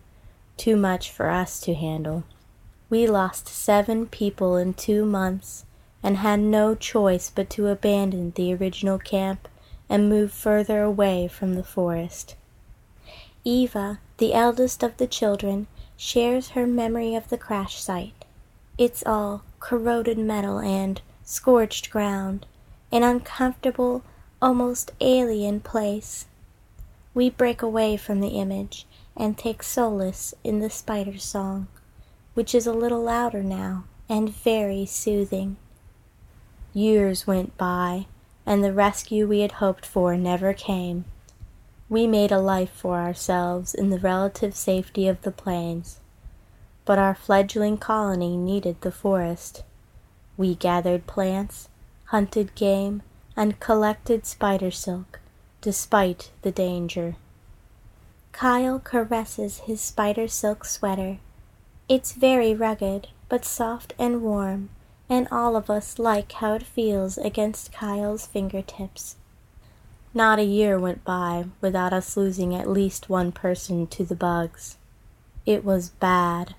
too 0.56 0.78
much 0.78 1.12
for 1.12 1.30
us 1.30 1.60
to 1.60 1.74
handle. 1.74 2.24
We 2.90 3.06
lost 3.06 3.50
seven 3.50 4.06
people 4.06 4.56
in 4.56 4.76
two 4.76 5.04
months 5.04 5.66
and 6.02 6.16
had 6.16 6.40
no 6.40 6.74
choice 6.74 7.30
but 7.30 7.50
to 7.50 7.68
abandon 7.68 8.32
the 8.32 8.54
original 8.54 8.98
camp 8.98 9.50
and 9.90 10.08
move 10.08 10.32
further 10.32 10.82
away 10.82 11.28
from 11.28 11.56
the 11.56 11.66
forest. 11.66 12.36
Eva, 13.44 14.00
the 14.20 14.34
eldest 14.34 14.84
of 14.84 14.96
the 14.96 15.06
children, 15.06 15.68
shares 15.98 16.52
her 16.52 16.66
memory 16.66 17.14
of 17.14 17.28
the 17.28 17.38
crash 17.38 17.82
site. 17.82 18.24
It's 18.78 19.04
all 19.06 19.44
corroded 19.60 20.18
metal 20.18 20.60
and 20.60 21.02
scorched 21.26 21.90
ground 21.90 22.46
an 22.90 23.04
uncomfortable, 23.04 24.02
almost 24.46 24.92
alien 25.02 25.60
place. 25.60 26.28
We 27.16 27.32
break 27.32 27.64
away 27.64 27.98
from 27.98 28.20
the 28.20 28.38
image 28.38 28.86
and 29.18 29.36
take 29.36 29.64
solace 29.64 30.36
in 30.44 30.60
the 30.60 30.70
spider 30.70 31.18
song, 31.18 31.66
which 32.36 32.54
is 32.54 32.68
a 32.68 32.72
little 32.72 33.02
louder 33.02 33.42
now 33.42 33.86
and 34.08 34.30
very 34.30 34.86
soothing. 34.86 35.58
Years 36.76 37.26
went 37.26 37.58
by, 37.58 38.06
and 38.46 38.64
the 38.64 38.72
rescue 38.72 39.26
we 39.26 39.40
had 39.40 39.54
hoped 39.54 39.84
for 39.84 40.16
never 40.16 40.54
came. 40.54 41.06
We 41.90 42.06
made 42.06 42.32
a 42.32 42.38
life 42.38 42.70
for 42.70 43.00
ourselves 43.00 43.74
in 43.74 43.90
the 43.90 43.98
relative 43.98 44.56
safety 44.56 45.08
of 45.08 45.24
the 45.24 45.32
plains, 45.32 46.00
but 46.86 47.00
our 47.00 47.16
fledgling 47.16 47.80
colony 47.80 48.38
needed 48.38 48.82
the 48.82 48.92
forest. 48.92 49.64
We 50.38 50.54
gathered 50.54 51.08
plants 51.08 51.68
hunted 52.10 52.54
game, 52.54 53.02
and 53.36 53.60
collected 53.60 54.26
spider 54.26 54.72
silk, 54.72 55.20
despite 55.62 56.32
the 56.42 56.52
danger. 56.52 57.16
Kyle 58.32 58.80
caresses 58.80 59.60
his 59.60 59.82
spider 59.82 60.28
silk 60.28 60.66
sweater. 60.66 61.18
It's 61.88 62.12
very 62.12 62.54
rugged, 62.54 63.08
but 63.30 63.46
soft 63.46 63.94
and 63.98 64.22
warm, 64.22 64.70
and 65.10 65.28
all 65.32 65.56
of 65.56 65.70
us 65.70 66.00
like 66.00 66.32
how 66.34 66.54
it 66.54 66.64
feels 66.64 67.18
against 67.18 67.72
Kyle's 67.72 68.26
fingertips. 68.26 69.16
Not 70.14 70.40
a 70.40 70.44
year 70.44 70.80
went 70.80 71.04
by 71.04 71.46
without 71.60 71.94
us 71.94 72.16
losing 72.16 72.56
at 72.56 72.70
least 72.70 73.10
one 73.10 73.32
person 73.32 73.88
to 73.88 74.06
the 74.06 74.16
bugs. 74.16 74.78
It 75.46 75.64
was 75.64 75.90
bad 75.90 76.56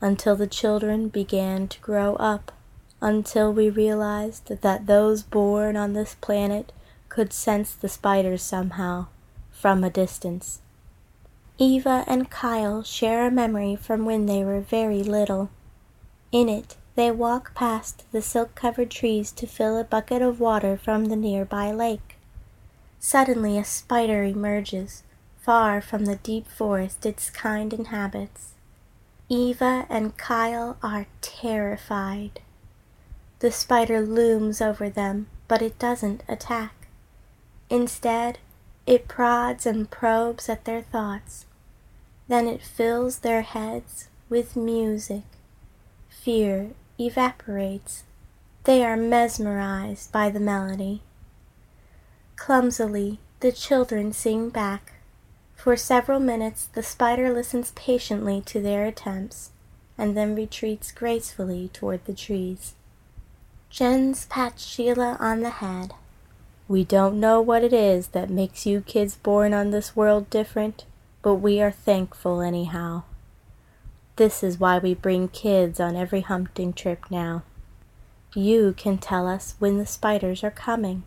until 0.00 0.36
the 0.36 0.46
children 0.46 1.08
began 1.08 1.68
to 1.68 1.80
grow 1.80 2.14
up 2.16 2.52
until 3.00 3.52
we 3.52 3.70
realized 3.70 4.48
that 4.60 4.86
those 4.86 5.22
born 5.22 5.76
on 5.76 5.92
this 5.92 6.16
planet 6.20 6.72
could 7.08 7.32
sense 7.32 7.72
the 7.72 7.88
spiders 7.88 8.42
somehow, 8.42 9.06
from 9.50 9.82
a 9.82 9.90
distance. 9.90 10.60
Eva 11.58 12.04
and 12.06 12.30
Kyle 12.30 12.82
share 12.82 13.26
a 13.26 13.30
memory 13.30 13.76
from 13.76 14.04
when 14.04 14.26
they 14.26 14.44
were 14.44 14.60
very 14.60 15.02
little. 15.02 15.50
In 16.32 16.48
it, 16.48 16.76
they 16.94 17.10
walk 17.10 17.54
past 17.54 18.04
the 18.12 18.22
silk 18.22 18.54
covered 18.54 18.90
trees 18.90 19.32
to 19.32 19.46
fill 19.46 19.78
a 19.78 19.84
bucket 19.84 20.22
of 20.22 20.40
water 20.40 20.76
from 20.76 21.06
the 21.06 21.16
nearby 21.16 21.70
lake. 21.70 22.16
Suddenly, 22.98 23.58
a 23.58 23.64
spider 23.64 24.24
emerges, 24.24 25.02
far 25.40 25.80
from 25.80 26.04
the 26.04 26.16
deep 26.16 26.46
forest 26.46 27.06
its 27.06 27.30
kind 27.30 27.72
inhabits. 27.72 28.52
Eva 29.28 29.86
and 29.88 30.16
Kyle 30.16 30.76
are 30.82 31.06
terrified. 31.20 32.40
The 33.40 33.50
spider 33.50 34.02
looms 34.02 34.60
over 34.60 34.90
them, 34.90 35.26
but 35.48 35.62
it 35.62 35.78
doesn't 35.78 36.22
attack. 36.28 36.88
Instead, 37.70 38.38
it 38.86 39.08
prods 39.08 39.64
and 39.64 39.90
probes 39.90 40.48
at 40.50 40.66
their 40.66 40.82
thoughts. 40.82 41.46
Then 42.28 42.46
it 42.46 42.62
fills 42.62 43.18
their 43.18 43.42
heads 43.42 44.08
with 44.28 44.56
music. 44.56 45.22
Fear 46.08 46.72
evaporates. 46.98 48.04
They 48.64 48.84
are 48.84 48.96
mesmerized 48.96 50.12
by 50.12 50.28
the 50.28 50.38
melody. 50.38 51.00
Clumsily, 52.36 53.20
the 53.40 53.52
children 53.52 54.12
sing 54.12 54.50
back. 54.50 54.92
For 55.54 55.76
several 55.76 56.20
minutes, 56.20 56.66
the 56.66 56.82
spider 56.82 57.32
listens 57.32 57.72
patiently 57.72 58.42
to 58.42 58.60
their 58.60 58.84
attempts 58.84 59.50
and 59.96 60.14
then 60.14 60.34
retreats 60.34 60.92
gracefully 60.92 61.70
toward 61.72 62.04
the 62.04 62.14
trees. 62.14 62.74
Jens 63.70 64.26
pats 64.26 64.66
Sheila 64.66 65.16
on 65.20 65.40
the 65.40 65.50
head. 65.50 65.94
We 66.66 66.82
don't 66.82 67.20
know 67.20 67.40
what 67.40 67.62
it 67.62 67.72
is 67.72 68.08
that 68.08 68.28
makes 68.28 68.66
you 68.66 68.80
kids 68.80 69.14
born 69.14 69.54
on 69.54 69.70
this 69.70 69.94
world 69.94 70.28
different, 70.28 70.84
but 71.22 71.36
we 71.36 71.62
are 71.62 71.70
thankful 71.70 72.40
anyhow. 72.40 73.04
This 74.16 74.42
is 74.42 74.58
why 74.58 74.78
we 74.78 74.92
bring 74.94 75.28
kids 75.28 75.78
on 75.78 75.94
every 75.94 76.22
hunting 76.22 76.72
trip 76.72 77.04
now. 77.10 77.44
You 78.34 78.74
can 78.76 78.98
tell 78.98 79.28
us 79.28 79.54
when 79.60 79.78
the 79.78 79.86
spiders 79.86 80.42
are 80.42 80.50
coming. 80.50 81.04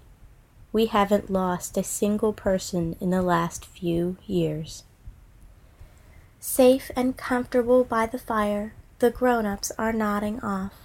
We 0.71 0.85
haven't 0.85 1.29
lost 1.29 1.77
a 1.77 1.83
single 1.83 2.31
person 2.31 2.95
in 3.01 3.09
the 3.09 3.21
last 3.21 3.65
few 3.65 4.15
years. 4.25 4.83
Safe 6.39 6.91
and 6.95 7.17
comfortable 7.17 7.83
by 7.83 8.05
the 8.05 8.17
fire, 8.17 8.73
the 8.99 9.11
grown 9.11 9.45
ups 9.45 9.71
are 9.77 9.93
nodding 9.93 10.39
off. 10.39 10.82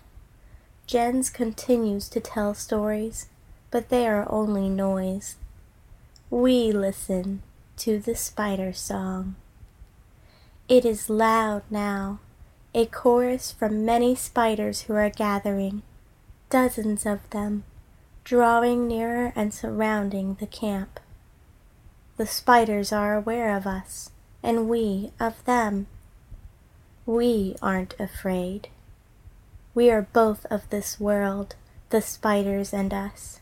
Jens 0.88 1.28
continues 1.28 2.08
to 2.08 2.18
tell 2.18 2.54
stories 2.54 3.28
but 3.70 3.88
they 3.90 4.06
are 4.06 4.26
only 4.30 4.68
noise. 4.68 5.36
We 6.30 6.72
listen 6.72 7.42
to 7.76 7.98
the 7.98 8.14
spider 8.14 8.72
song. 8.72 9.36
It 10.68 10.84
is 10.84 11.10
loud 11.10 11.62
now, 11.70 12.20
a 12.74 12.86
chorus 12.86 13.52
from 13.52 13.84
many 13.84 14.14
spiders 14.14 14.82
who 14.82 14.94
are 14.94 15.10
gathering, 15.10 15.82
dozens 16.50 17.04
of 17.06 17.28
them, 17.30 17.64
drawing 18.24 18.88
nearer 18.88 19.32
and 19.36 19.52
surrounding 19.52 20.34
the 20.34 20.46
camp. 20.46 21.00
The 22.16 22.26
spiders 22.26 22.92
are 22.92 23.14
aware 23.14 23.54
of 23.56 23.66
us, 23.66 24.10
and 24.42 24.68
we 24.68 25.12
of 25.20 25.44
them. 25.44 25.86
We 27.06 27.56
aren't 27.62 27.98
afraid. 28.00 28.68
We 29.78 29.92
are 29.92 30.08
both 30.12 30.44
of 30.46 30.68
this 30.70 30.98
world, 30.98 31.54
the 31.90 32.02
spiders 32.02 32.72
and 32.74 32.92
us. 32.92 33.38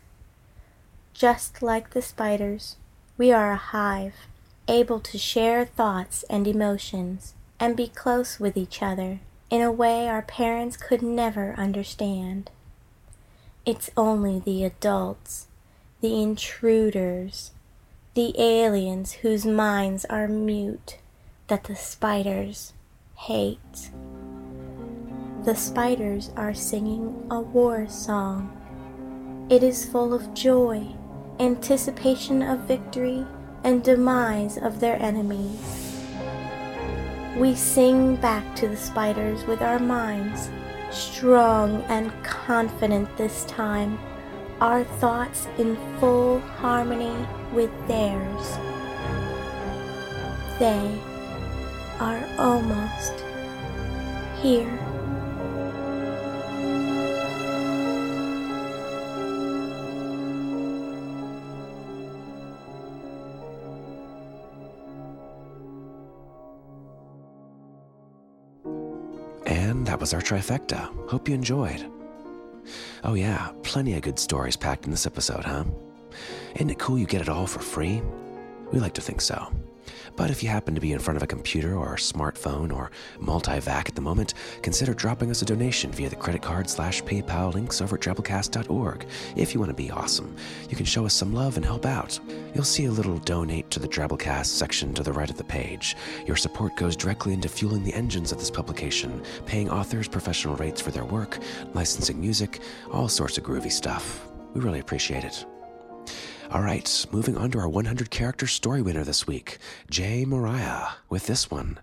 Just 1.14 1.62
like 1.62 1.94
the 1.94 2.02
spiders, 2.02 2.76
we 3.16 3.32
are 3.32 3.52
a 3.52 3.56
hive, 3.56 4.26
able 4.68 5.00
to 5.00 5.16
share 5.16 5.64
thoughts 5.64 6.26
and 6.28 6.46
emotions 6.46 7.32
and 7.58 7.74
be 7.74 7.88
close 7.88 8.38
with 8.38 8.54
each 8.54 8.82
other 8.82 9.20
in 9.48 9.62
a 9.62 9.72
way 9.72 10.10
our 10.10 10.20
parents 10.20 10.76
could 10.76 11.00
never 11.00 11.54
understand. 11.56 12.50
It's 13.64 13.88
only 13.96 14.38
the 14.38 14.62
adults, 14.62 15.46
the 16.02 16.20
intruders, 16.20 17.52
the 18.12 18.38
aliens 18.38 19.12
whose 19.22 19.46
minds 19.46 20.04
are 20.04 20.28
mute 20.28 20.98
that 21.46 21.64
the 21.64 21.76
spiders 21.76 22.74
hate. 23.14 23.88
The 25.46 25.54
spiders 25.54 26.32
are 26.36 26.52
singing 26.52 27.24
a 27.30 27.38
war 27.40 27.86
song. 27.86 28.50
It 29.48 29.62
is 29.62 29.86
full 29.86 30.12
of 30.12 30.34
joy 30.34 30.88
anticipation 31.38 32.42
of 32.42 32.66
victory 32.66 33.24
and 33.62 33.80
demise 33.80 34.58
of 34.58 34.80
their 34.80 35.00
enemies. 35.00 36.02
We 37.36 37.54
sing 37.54 38.16
back 38.16 38.56
to 38.56 38.66
the 38.66 38.76
spiders 38.76 39.44
with 39.44 39.62
our 39.62 39.78
minds, 39.78 40.50
strong 40.90 41.80
and 41.82 42.10
confident 42.24 43.16
this 43.16 43.44
time, 43.44 44.00
our 44.60 44.82
thoughts 44.98 45.46
in 45.58 45.76
full 46.00 46.40
harmony 46.40 47.24
with 47.52 47.70
theirs. 47.86 48.58
They 50.58 50.98
are 52.00 52.26
almost 52.36 53.14
here. 54.42 54.85
Was 70.06 70.14
our 70.14 70.20
trifecta. 70.20 70.88
Hope 71.08 71.28
you 71.28 71.34
enjoyed. 71.34 71.84
Oh, 73.02 73.14
yeah, 73.14 73.50
plenty 73.64 73.94
of 73.94 74.02
good 74.02 74.20
stories 74.20 74.54
packed 74.54 74.84
in 74.84 74.92
this 74.92 75.04
episode, 75.04 75.44
huh? 75.44 75.64
Isn't 76.54 76.70
it 76.70 76.78
cool 76.78 76.96
you 76.96 77.06
get 77.06 77.22
it 77.22 77.28
all 77.28 77.48
for 77.48 77.58
free? 77.58 78.00
We 78.70 78.78
like 78.78 78.94
to 78.94 79.00
think 79.00 79.20
so. 79.20 79.52
But 80.16 80.30
if 80.30 80.42
you 80.42 80.48
happen 80.48 80.74
to 80.74 80.80
be 80.80 80.92
in 80.92 80.98
front 80.98 81.16
of 81.16 81.22
a 81.22 81.26
computer 81.26 81.76
or 81.76 81.94
a 81.94 81.98
smartphone 81.98 82.74
or 82.74 82.90
multi-vac 83.20 83.88
at 83.88 83.94
the 83.94 84.00
moment, 84.00 84.34
consider 84.62 84.94
dropping 84.94 85.30
us 85.30 85.42
a 85.42 85.44
donation 85.44 85.92
via 85.92 86.08
the 86.08 86.16
credit 86.16 86.42
card 86.42 86.68
slash 86.70 87.02
PayPal 87.02 87.52
links 87.52 87.80
over 87.80 87.96
at 87.96 88.02
drabblecast.org. 88.02 89.06
If 89.36 89.52
you 89.52 89.60
want 89.60 89.70
to 89.70 89.74
be 89.74 89.90
awesome, 89.90 90.34
you 90.70 90.76
can 90.76 90.86
show 90.86 91.04
us 91.04 91.14
some 91.14 91.34
love 91.34 91.56
and 91.56 91.64
help 91.64 91.84
out. 91.84 92.18
You'll 92.54 92.64
see 92.64 92.86
a 92.86 92.90
little 92.90 93.18
donate 93.18 93.70
to 93.70 93.78
the 93.78 93.88
Drabblecast 93.88 94.46
section 94.46 94.94
to 94.94 95.02
the 95.02 95.12
right 95.12 95.30
of 95.30 95.36
the 95.36 95.44
page. 95.44 95.96
Your 96.26 96.36
support 96.36 96.76
goes 96.76 96.96
directly 96.96 97.34
into 97.34 97.48
fueling 97.48 97.84
the 97.84 97.94
engines 97.94 98.32
of 98.32 98.38
this 98.38 98.50
publication, 98.50 99.22
paying 99.44 99.70
authors 99.70 100.08
professional 100.08 100.56
rates 100.56 100.80
for 100.80 100.90
their 100.90 101.04
work, 101.04 101.38
licensing 101.74 102.20
music, 102.20 102.60
all 102.90 103.08
sorts 103.08 103.36
of 103.36 103.44
groovy 103.44 103.70
stuff. 103.70 104.26
We 104.54 104.60
really 104.60 104.80
appreciate 104.80 105.24
it. 105.24 105.44
All 106.50 106.62
right, 106.62 107.06
moving 107.10 107.36
on 107.36 107.50
to 107.50 107.58
our 107.58 107.68
100 107.68 108.10
character 108.10 108.46
story 108.46 108.80
winner 108.80 109.02
this 109.02 109.26
week, 109.26 109.58
Jay 109.90 110.24
Mariah, 110.24 110.86
with 111.08 111.26
this 111.26 111.50
one. 111.50 111.80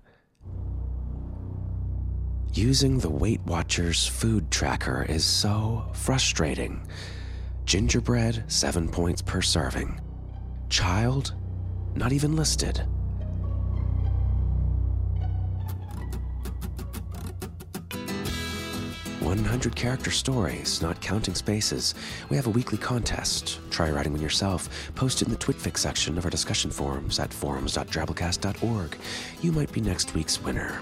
Using 2.53 2.99
the 2.99 3.09
Weight 3.09 3.41
Watchers 3.41 4.07
food 4.07 4.49
tracker 4.51 5.05
is 5.09 5.25
so 5.25 5.85
frustrating. 5.93 6.87
Gingerbread, 7.65 8.45
7 8.47 8.87
points 8.87 9.21
per 9.21 9.41
serving. 9.41 9.99
Child, 10.69 11.33
not 11.93 12.13
even 12.13 12.35
listed. 12.35 12.85
100 19.41 19.75
character 19.75 20.11
stories, 20.11 20.81
not 20.81 21.01
counting 21.01 21.33
spaces. 21.35 21.95
We 22.29 22.35
have 22.35 22.47
a 22.47 22.51
weekly 22.51 22.77
contest. 22.77 23.59
Try 23.69 23.89
writing 23.91 24.11
one 24.11 24.21
yourself. 24.21 24.69
Post 24.95 25.21
it 25.21 25.27
in 25.27 25.31
the 25.31 25.39
Twitfics 25.39 25.81
section 25.81 26.17
of 26.17 26.25
our 26.25 26.31
discussion 26.31 26.69
forums 26.71 27.19
at 27.19 27.33
forums.drabblecast.org. 27.33 28.97
You 29.41 29.51
might 29.51 29.71
be 29.71 29.81
next 29.81 30.13
week's 30.13 30.41
winner. 30.41 30.81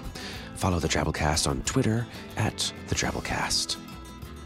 Follow 0.56 0.78
the 0.78 0.88
Drabblecast 0.88 1.48
on 1.48 1.62
Twitter 1.62 2.06
at 2.36 2.72
the 2.88 2.94
Drabblecast. 2.94 3.76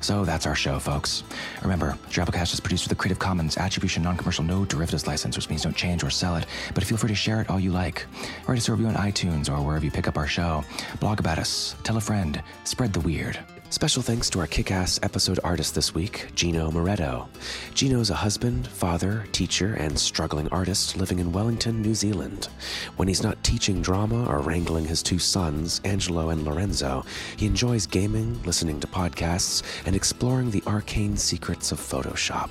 So 0.01 0.25
that's 0.25 0.47
our 0.47 0.55
show, 0.55 0.79
folks. 0.79 1.25
Remember, 1.63 1.99
Drabblecast 2.11 2.53
is 2.53 2.61
produced 2.61 2.85
with 2.85 2.93
a 2.93 2.95
Creative 2.95 3.19
Commons 3.19 3.57
Attribution 3.57 4.03
Non-Commercial 4.03 4.45
No 4.45 4.65
Derivatives 4.65 5.07
license, 5.07 5.37
which 5.37 5.49
means 5.49 5.63
don't 5.63 5.77
change 5.77 6.05
or 6.05 6.11
sell 6.11 6.37
it, 6.37 6.47
but 6.75 6.85
feel 6.85 6.99
free 6.99 7.09
to 7.09 7.15
share 7.15 7.41
it 7.41 7.51
all 7.51 7.59
you 7.59 7.73
like. 7.73 8.07
Write 8.47 8.59
us 8.59 8.69
a 8.69 8.73
review 8.73 8.87
on 8.87 8.95
iTunes 8.95 9.51
or 9.51 9.61
wherever 9.65 9.85
you 9.85 9.91
pick 9.91 10.07
up 10.07 10.17
our 10.17 10.29
show. 10.29 10.65
Blog 11.01 11.19
about 11.19 11.39
us. 11.39 11.75
Tell 11.83 11.97
a 11.97 12.01
friend. 12.01 12.41
Spread 12.65 12.93
the 12.93 13.01
weird. 13.01 13.39
Special 13.69 14.01
thanks 14.01 14.31
to 14.31 14.39
our 14.39 14.47
kick 14.47 14.71
ass 14.71 14.99
episode 15.03 15.41
artist 15.43 15.75
this 15.75 15.95
week, 15.95 16.29
Gino 16.35 16.71
Moretto. 16.71 17.29
Gino's 17.75 18.11
a 18.11 18.15
husband, 18.15 18.67
father, 18.67 19.27
teacher, 19.33 19.75
and 19.75 19.99
struggling 19.99 20.49
artist 20.49 20.97
living 20.97 21.19
in 21.19 21.33
Wellington, 21.33 21.83
New 21.83 21.95
Zealand. 21.95 22.49
When 22.97 23.09
he's 23.09 23.23
not 23.23 23.43
teaching 23.43 23.83
drama 23.83 24.25
or 24.27 24.41
wrangling 24.41 24.87
his 24.87 25.03
two 25.03 25.19
sons, 25.19 25.81
Angelo 25.85 26.31
and 26.31 26.45
Lorenzo, 26.45 27.05
he 27.37 27.47
enjoys 27.47 27.87
gaming, 27.87 28.41
listening 28.45 28.81
to 28.81 28.87
podcasts, 28.87 29.63
and 29.85 29.97
exploring 29.97 30.51
the 30.51 30.63
arcane 30.67 31.17
secrets 31.17 31.73
of 31.73 31.81
Photoshop. 31.81 32.51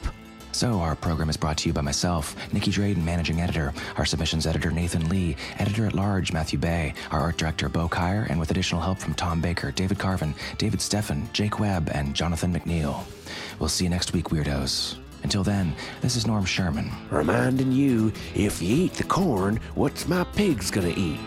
So, 0.56 0.80
our 0.80 0.96
program 0.96 1.30
is 1.30 1.36
brought 1.36 1.58
to 1.58 1.68
you 1.68 1.74
by 1.74 1.82
myself, 1.82 2.34
Nicky 2.54 2.72
Drayden, 2.72 3.04
managing 3.04 3.42
editor, 3.42 3.74
our 3.98 4.06
submissions 4.06 4.48
editor, 4.48 4.72
Nathan 4.72 5.10
Lee, 5.10 5.36
editor 5.60 5.86
at 5.86 5.94
large, 5.94 6.32
Matthew 6.32 6.58
Bey, 6.58 6.94
our 7.12 7.20
art 7.20 7.36
director, 7.36 7.68
Bo 7.68 7.90
Kaier, 7.90 8.26
and 8.30 8.40
with 8.40 8.52
additional 8.52 8.80
help 8.80 8.98
from 8.98 9.16
Tom 9.16 9.42
Baker, 9.42 9.72
David 9.72 10.00
Carvin, 10.00 10.34
David 10.58 10.80
Steffen, 10.80 11.30
Jake 11.34 11.60
Webb, 11.60 11.92
and 11.94 12.14
Jonathan 12.14 12.54
McNeil. 12.54 13.04
We'll 13.60 13.68
see 13.68 13.84
you 13.84 13.90
next 13.90 14.14
week, 14.14 14.30
weirdos. 14.30 14.96
Until 15.24 15.44
then, 15.44 15.76
this 16.00 16.16
is 16.16 16.26
Norm 16.26 16.46
Sherman. 16.46 16.90
Reminding 17.12 17.74
you, 17.74 18.14
if 18.34 18.62
you 18.62 18.86
eat 18.86 18.94
the 18.94 19.04
corn, 19.04 19.60
what's 19.74 20.08
my 20.08 20.24
pigs 20.24 20.72
gonna 20.72 20.94
eat? 20.96 21.20